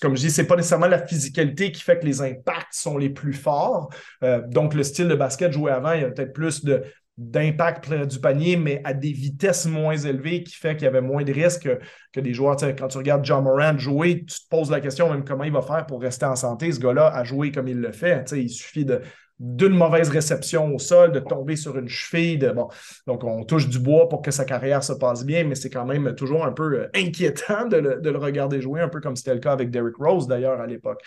[0.01, 3.09] comme je dis, c'est pas nécessairement la physicalité qui fait que les impacts sont les
[3.09, 3.89] plus forts.
[4.23, 6.83] Euh, donc, le style de basket joué avant, il y a peut-être plus de
[7.17, 11.01] d'impact près du panier, mais à des vitesses moins élevées qui fait qu'il y avait
[11.01, 11.69] moins de risques
[12.11, 12.55] que, des joueurs.
[12.77, 15.61] Quand tu regardes John Moran jouer, tu te poses la question même comment il va
[15.61, 18.31] faire pour rester en santé, ce gars-là, à jouer comme il le fait.
[18.31, 19.01] Il suffit de,
[19.41, 22.37] d'une mauvaise réception au sol, de tomber sur une cheville.
[22.37, 22.67] De, bon,
[23.07, 25.85] donc, on touche du bois pour que sa carrière se passe bien, mais c'est quand
[25.85, 29.39] même toujours un peu euh, inquiétant de le, regarder jouer, un peu comme c'était le
[29.39, 31.01] cas avec Derrick Rose d'ailleurs à l'époque.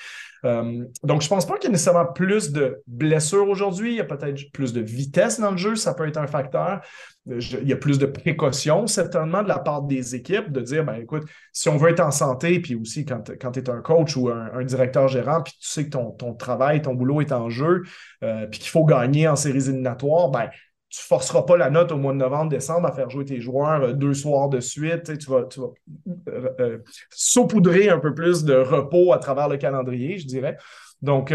[0.45, 3.93] Euh, donc, je ne pense pas qu'il y ait nécessairement plus de blessures aujourd'hui.
[3.93, 6.80] Il y a peut-être plus de vitesse dans le jeu, ça peut être un facteur
[7.26, 10.96] il y a plus de précautions, certainement, de la part des équipes, de dire, ben
[10.96, 14.16] écoute, si on veut être en santé, puis aussi quand, quand tu es un coach
[14.16, 17.48] ou un, directeur gérant, puis tu sais que ton, ton, travail, ton boulot est en
[17.48, 17.82] jeu,
[18.22, 20.50] euh, puis qu'il faut gagner en séries éliminatoires, ben
[20.90, 23.40] tu ne forceras pas la note au mois de novembre, décembre à faire jouer tes
[23.40, 25.18] joueurs euh, deux soirs de suite.
[25.18, 25.72] Tu vas, tu vas
[26.60, 26.78] euh,
[27.10, 30.56] saupoudrer un peu plus de repos à travers le calendrier, je dirais.
[31.00, 31.32] Donc,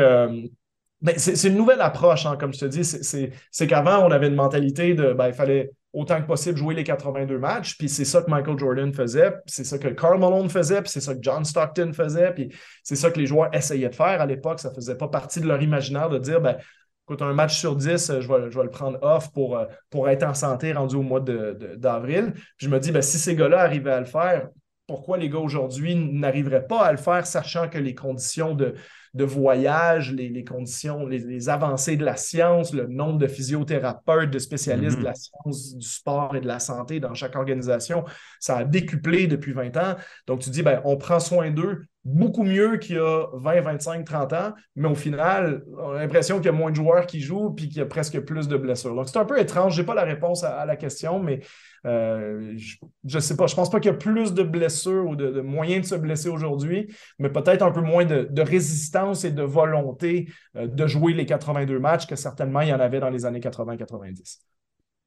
[1.01, 2.83] ben, c'est une nouvelle approche, hein, comme je te dis.
[2.83, 6.83] C'est qu'avant, on avait une mentalité de ben, il fallait autant que possible jouer les
[6.83, 7.77] 82 matchs.
[7.77, 11.01] Puis c'est ça que Michael Jordan faisait, c'est ça que Carl Malone faisait, puis c'est
[11.01, 12.49] ça que John Stockton faisait, puis
[12.83, 14.59] c'est ça que les joueurs essayaient de faire à l'époque.
[14.59, 16.57] Ça ne faisait pas partie de leur imaginaire de dire ben,
[17.05, 20.09] écoute, un match sur 10, je vais, je vais le prendre off pour, euh, pour
[20.09, 22.33] être en santé rendu au mois d'avril.
[22.33, 24.47] De, je me dis, ben, si ces gars-là arrivaient à le faire,
[24.85, 28.75] pourquoi les gars aujourd'hui n'arriveraient pas à le faire, sachant que les conditions de,
[29.13, 34.99] de voyage, les, conditions, les, avancées de la science, le nombre de physiothérapeutes, de spécialistes
[34.99, 35.29] de la mm-hmm.
[35.43, 38.03] science, du sport et de la santé dans chaque organisation,
[38.39, 39.95] ça a décuplé depuis 20 ans.
[40.27, 44.05] Donc, tu dis, ben, on prend soin d'eux beaucoup mieux qu'il y a 20, 25,
[44.05, 47.19] 30 ans, mais au final, on a l'impression qu'il y a moins de joueurs qui
[47.19, 48.95] jouent puis qu'il y a presque plus de blessures.
[48.95, 49.75] Donc, c'est un peu étrange.
[49.75, 51.41] Je n'ai pas la réponse à, la question, mais
[51.85, 52.77] euh, je
[53.15, 53.47] ne sais pas.
[53.47, 55.99] Je ne pense pas qu'il y a plus de blessures ou de, moyens de se
[55.99, 61.13] blesser aujourd'hui, mais peut-être un peu moins de, résistance et de volonté euh, de jouer
[61.13, 64.39] les 82 matchs que certainement il y en avait dans les années 80-90.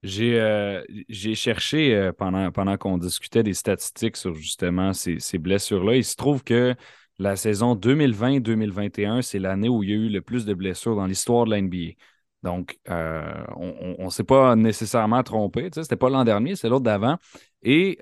[0.05, 5.97] Euh, j'ai cherché euh, pendant, pendant qu'on discutait des statistiques sur justement ces, blessures-là.
[5.97, 6.75] Il se trouve que
[7.19, 11.07] la saison 2020-2021, c'est l'année où il y a eu le plus de blessures dans
[11.07, 11.93] l'histoire de la NBA.
[12.43, 15.71] Donc, euh, on ne s'est pas nécessairement trompé.
[15.73, 17.19] Ce n'était pas l'an dernier, c'est l'autre d'avant.
[17.63, 17.99] Et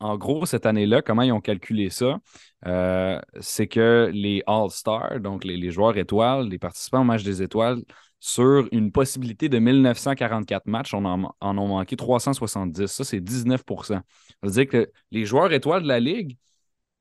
[0.00, 2.18] en gros, cette année-là, comment ils ont calculé ça?
[3.40, 7.82] C'est que les All-Stars, donc les, joueurs étoiles, les participants au match des étoiles,
[8.20, 12.86] sur une possibilité de 1944 matchs, on en, en a manqué 370.
[12.86, 14.02] Ça, c'est 19% Ça
[14.42, 16.38] veut dire que les joueurs étoiles de la Ligue,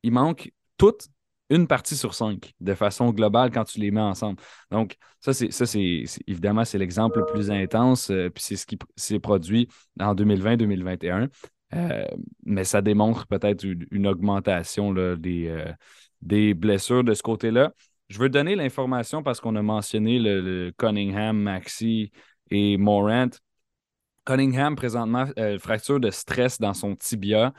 [0.03, 1.07] ils manquent toutes
[1.49, 4.41] une partie sur cinq de façon globale quand tu les mets ensemble.
[4.71, 8.65] Donc, ça, c'est, ça, c'est, évidemment, c'est l'exemple le plus intense, euh, puis c'est ce
[8.65, 9.67] qui s'est produit
[9.99, 11.29] en 2020-2021.
[11.73, 12.05] Euh,
[12.45, 15.71] mais ça démontre peut-être une, augmentation des, euh,
[16.21, 17.73] des blessures de ce côté-là.
[18.09, 22.11] Je veux donner l'information parce qu'on a mentionné le, Cunningham, Maxi
[22.51, 23.29] et Morant.
[24.25, 27.53] Cunningham, présentement, euh, fracture de stress dans son tibia,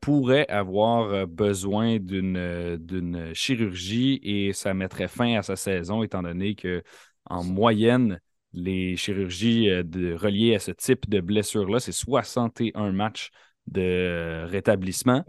[0.00, 6.84] pourrait avoir besoin d'une chirurgie et ça mettrait fin à sa saison, étant donné que
[7.28, 8.20] en moyenne,
[8.54, 13.30] les chirurgies reliées à ce type de blessure-là, c'est 61 matchs
[13.66, 15.24] de rétablissement.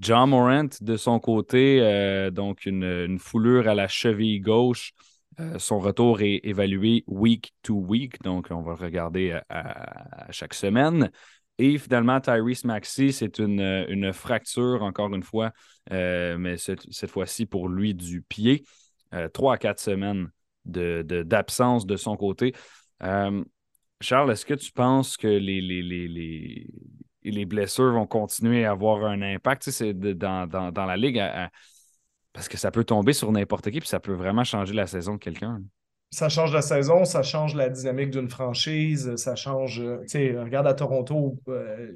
[0.00, 4.92] John Morant, de son côté, euh, donc une, foulure à la cheville gauche.
[5.40, 10.54] Euh, son retour est évalué week to week, donc on va le regarder à, chaque
[10.54, 11.10] semaine.
[11.58, 15.52] Et finalement, Tyrese Maxey, c'est une, fracture, encore une fois,
[15.92, 18.64] euh, mais cette, fois-ci pour lui du pied.
[19.32, 20.28] Trois à quatre semaines
[20.64, 22.54] d'absence de, son côté.
[24.00, 26.66] Charles, est-ce que tu penses que les, les,
[27.24, 31.22] les blessures vont continuer à avoir un impact c'est dans, dans, la ligue
[32.32, 35.14] parce que ça peut tomber sur n'importe qui puis ça peut vraiment changer la saison
[35.14, 35.62] de quelqu'un.
[36.10, 39.80] Ça change la saison, ça change la dynamique d'une franchise, ça change.
[39.80, 41.90] Euh, tu sais, regarde à Toronto, euh,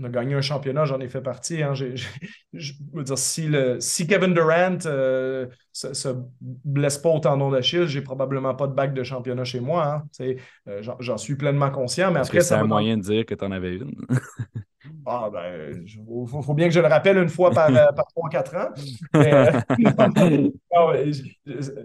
[0.00, 1.62] on a gagné un championnat, j'en ai fait partie.
[1.62, 1.74] Hein.
[1.74, 6.08] je veux dire, si, le, si Kevin Durant ne euh, se,
[6.40, 10.02] blesse pas au tendon d'Achille, j'ai probablement pas de bac de championnat chez moi.
[10.20, 10.36] Hein.
[10.68, 12.10] Euh, j'en suis pleinement conscient.
[12.10, 13.92] Mais après, c'est un moyen de dire que tu en avais une.
[15.06, 18.56] ah, ben, il faut, bien que je le rappelle une fois par, euh, par 3-4
[18.56, 18.70] ans.
[19.14, 19.52] Mais,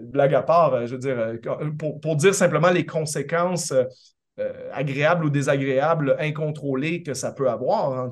[0.02, 1.34] blague à part, je veux dire,
[1.78, 3.74] pour, pour dire simplement les conséquences
[4.38, 8.10] euh, agréable ou désagréable, incontrôlé que ça peut avoir, hein,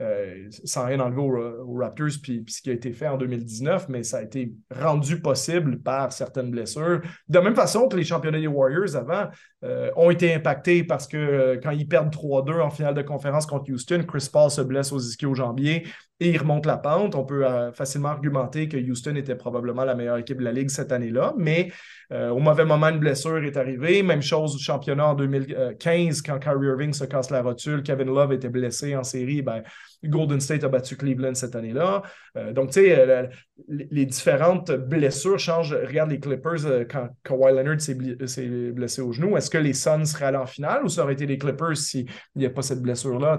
[0.00, 4.02] euh, sans rien enlever aux, Raptors puis, ce qui a été fait en 2019, mais
[4.02, 7.00] ça a été rendu possible par certaines blessures.
[7.28, 9.28] De la même façon que les championnats des Warriors avant
[9.64, 13.72] euh, ont été impactés parce que quand ils perdent 3-2 en finale de conférence contre
[13.72, 15.86] Houston, Chris Paul se blesse aux ischio-jambiers
[16.20, 17.14] et il remonte la pente.
[17.14, 20.92] On peut facilement argumenter que Houston était probablement la meilleure équipe de la Ligue cette
[20.92, 21.70] année-là, mais
[22.10, 24.02] euh, au mauvais moment, une blessure est arrivée.
[24.02, 28.32] Même chose au championnat en 2015, quand Kyrie Irving se casse la rotule, Kevin Love
[28.32, 29.42] était blessé en série.
[29.42, 29.62] Ben,
[30.04, 32.02] Golden State a battu Cleveland cette année-là.
[32.36, 33.26] Euh, donc, tu sais, euh,
[33.68, 35.74] les différentes blessures changent.
[35.74, 39.36] Regarde les Clippers quand Kawhi Leonard s'est blessé au genou.
[39.36, 42.06] Est-ce que les Suns seraient allés en finale ou ça aurait été les Clippers s'il
[42.36, 43.38] n'y a pas cette blessure-là?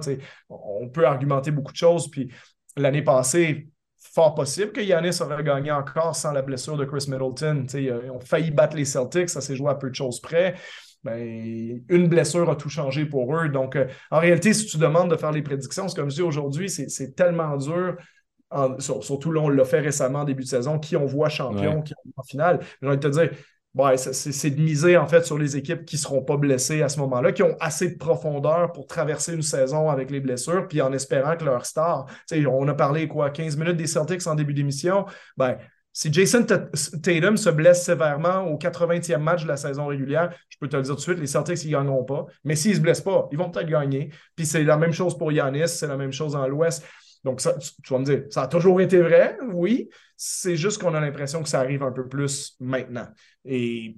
[0.50, 2.10] On peut argumenter beaucoup de choses.
[2.10, 2.32] Puis
[2.76, 7.66] l'année passée, fort possible que Yannis aurait gagné encore sans la blessure de Chris Middleton.
[7.74, 10.56] ils ont failli battre les Celtics, ça s'est joué à peu de choses près.
[11.04, 13.50] Ben, une blessure a tout changé pour eux.
[13.50, 16.22] Donc, euh, en réalité, si tu demandes de faire les prédictions, c'est comme je dis
[16.22, 17.96] aujourd'hui, c'est tellement dur.
[18.80, 22.24] surtout là, on l'a fait récemment, début de saison, qui on voit champion, qui en
[22.24, 22.60] finale.
[22.82, 23.30] J'ai envie de te dire,
[23.98, 27.00] c'est de miser en fait sur les équipes qui ne seront pas blessées à ce
[27.00, 30.92] moment-là, qui ont assez de profondeur pour traverser une saison avec les blessures, puis en
[30.92, 35.06] espérant que leur star, on a parlé quoi, 15 minutes des Celtics en début d'émission,
[35.38, 35.58] ben,
[36.00, 40.70] Si Jason Tatum se blesse sévèrement au 80e match de la saison régulière, je peux
[40.70, 42.26] te le dire tout de suite, les Celtics, ils ne gagneront pas.
[42.46, 44.10] Mais s'ils ne se blessent pas, ils vont peut-être gagner.
[44.34, 46.86] Puis c'est la même chose pour Yanis, c'est la même chose dans l'Ouest.
[47.26, 49.90] Donc, ça, tu, vas me dire, ça a toujours été vrai, oui.
[50.16, 53.10] C'est juste qu'on a l'impression que ça arrive un peu plus maintenant.
[53.44, 53.98] Et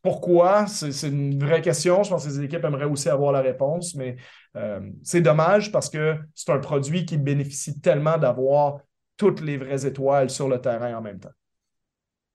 [0.00, 0.66] pourquoi?
[0.66, 2.02] C'est une vraie question.
[2.02, 4.16] Je pense que les équipes aimeraient aussi avoir la réponse, mais
[4.56, 8.78] euh, c'est dommage parce que c'est un produit qui bénéficie tellement d'avoir
[9.18, 11.28] toutes les vraies étoiles sur le terrain en même temps.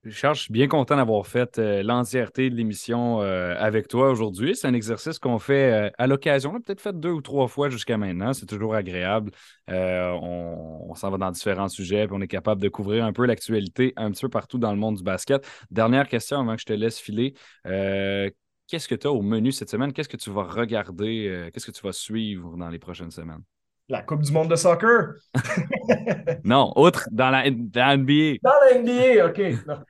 [0.06, 4.54] Charles, je suis bien content d'avoir fait euh, l'entièreté de l'émission euh, avec toi aujourd'hui.
[4.54, 6.52] C'est un exercice qu'on fait euh, à l'occasion.
[6.54, 8.32] On peut-être fait deux ou trois fois jusqu'à maintenant.
[8.32, 9.32] C'est toujours agréable.
[9.68, 13.92] on, s'en va dans différents sujets et on est capable de couvrir un peu l'actualité
[13.96, 15.46] un petit peu partout dans le monde du basket.
[15.70, 17.34] Dernière question avant que je te laisse filer.
[17.64, 19.92] Qu'est-ce que tu as au menu cette semaine?
[19.92, 21.50] Qu'est-ce que tu vas regarder?
[21.52, 23.42] Qu'est-ce que tu vas suivre dans les prochaines semaines?
[23.88, 25.14] La Coupe du monde de soccer.
[26.44, 28.36] non, autre dans la, NBA.
[28.42, 29.40] Dans la NBA, OK.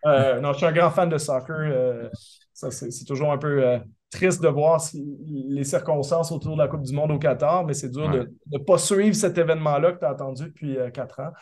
[0.07, 1.57] Euh, non, je suis un grand fan de soccer.
[1.57, 2.09] Euh,
[2.53, 3.79] c'est toujours un peu euh,
[4.11, 4.81] triste de voir
[5.27, 8.59] les circonstances autour de la Coupe du monde au Qatar, mais c'est dur de ne
[8.59, 11.33] pas suivre cet événement-là que tu as attendu depuis quatre ans.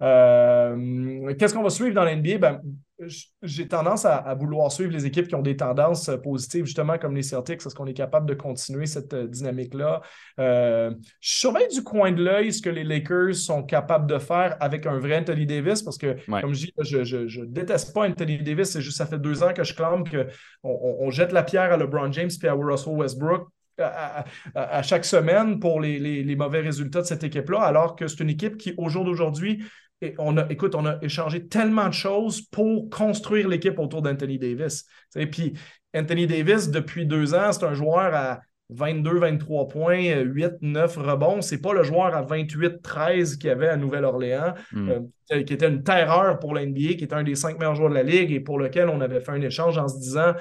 [0.00, 2.38] Qu'est-ce qu'on va suivre dans l'NBA?
[2.38, 2.62] Ben,
[3.42, 7.22] j'ai tendance à, vouloir suivre les équipes qui ont des tendances positives, justement comme les
[7.22, 7.64] Celtics.
[7.64, 10.00] Est-ce qu'on est capable de continuer cette euh, dynamique-là?
[10.40, 10.90] Euh,
[11.20, 14.86] je surveille du coin de l'œil ce que les Lakers sont capables de faire avec
[14.86, 18.70] un vrai Anthony Davis, parce que, comme je dis, je, ne déteste pas Anthony Davis.
[18.70, 20.26] C'est juste ça fait deux ans que je clame qu'on
[20.64, 23.48] on, jette la pierre à LeBron James et à Russell Westbrook
[23.80, 28.30] à, chaque semaine pour les, les, mauvais résultats de cette équipe-là, alors que c'est une
[28.30, 29.64] équipe qui, au jour d'aujourd'hui,
[30.00, 34.38] et on a, écoute, on a échangé tellement de choses pour construire l'équipe autour d'Anthony
[34.38, 34.84] Davis.
[35.16, 35.54] Et puis,
[35.94, 38.40] Anthony Davis, depuis deux ans, c'est un joueur à
[38.70, 41.40] 22, 23 points, 8, 9 rebonds.
[41.40, 44.90] C'est pas le joueur à 28, 13 qu'il y avait à Nouvelle-Orléans, hmm.
[45.32, 47.94] euh, qui était une terreur pour l'NBA, qui était un des cinq meilleurs joueurs de
[47.94, 50.34] la Ligue et pour lequel on avait fait un échange en se disant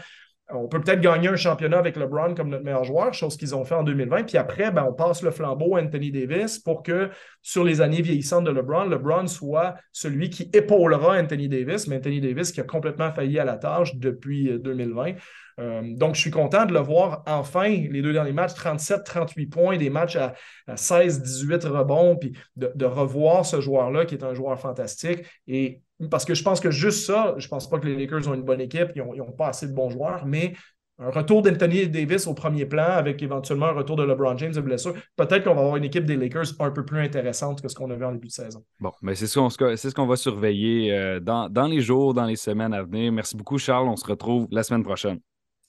[0.49, 3.65] on peut peut-être gagner un championnat avec LeBron comme notre meilleur joueur, chose qu'ils ont
[3.65, 4.23] fait en 2020.
[4.23, 7.09] Puis après, ben, on passe le flambeau à Anthony Davis pour que
[7.41, 12.21] sur les années vieillissantes de LeBron, LeBron soit celui qui épaulera Anthony Davis, mais Anthony
[12.21, 15.09] Davis qui a complètement failli à la tâche depuis 2020.
[15.09, 15.13] Euh,
[15.59, 19.77] euh, donc, je suis content de le voir enfin, les deux derniers matchs, 37-38 points,
[19.77, 20.33] des matchs à,
[20.69, 25.25] 16-18 rebonds, puis de, de revoir ce joueur-là qui est un joueur fantastique.
[25.47, 28.27] Et parce que je pense que juste ça, je ne pense pas que les Lakers
[28.27, 30.53] ont une bonne équipe, ils n'ont pas assez de bons joueurs, mais
[30.99, 34.61] un retour d'Anthony Davis au premier plan avec éventuellement un retour de LeBron James de
[34.61, 37.75] blessure, peut-être qu'on va avoir une équipe des Lakers un peu plus intéressante que ce
[37.75, 38.63] qu'on a vu en début de saison.
[38.79, 42.73] Bon, mais c'est ce qu'on va surveiller euh, dans, dans les jours, dans les semaines
[42.73, 43.11] à venir.
[43.11, 43.87] Merci beaucoup, Charles.
[43.87, 45.19] On se retrouve la semaine prochaine.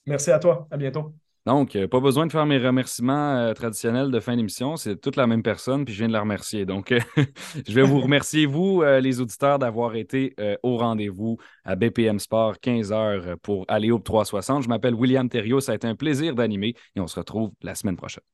[0.07, 0.67] Merci à toi.
[0.71, 1.13] À bientôt.
[1.49, 4.77] Donc, euh, pas besoin de faire mes remerciements euh, traditionnels de fin d'émission.
[4.77, 6.67] C'est toute la même personne, puis je viens de la remercier.
[6.67, 7.01] Donc, euh,
[7.67, 13.37] je vais vous remercier, vous, les auditeurs, d'avoir été au rendez-vous à BPM Sport 15h
[13.37, 14.65] pour aller au 360.
[14.65, 15.61] Je m'appelle William Thériault.
[15.61, 18.25] Ça a été un plaisir d'animer et on se retrouve la semaine prochaine.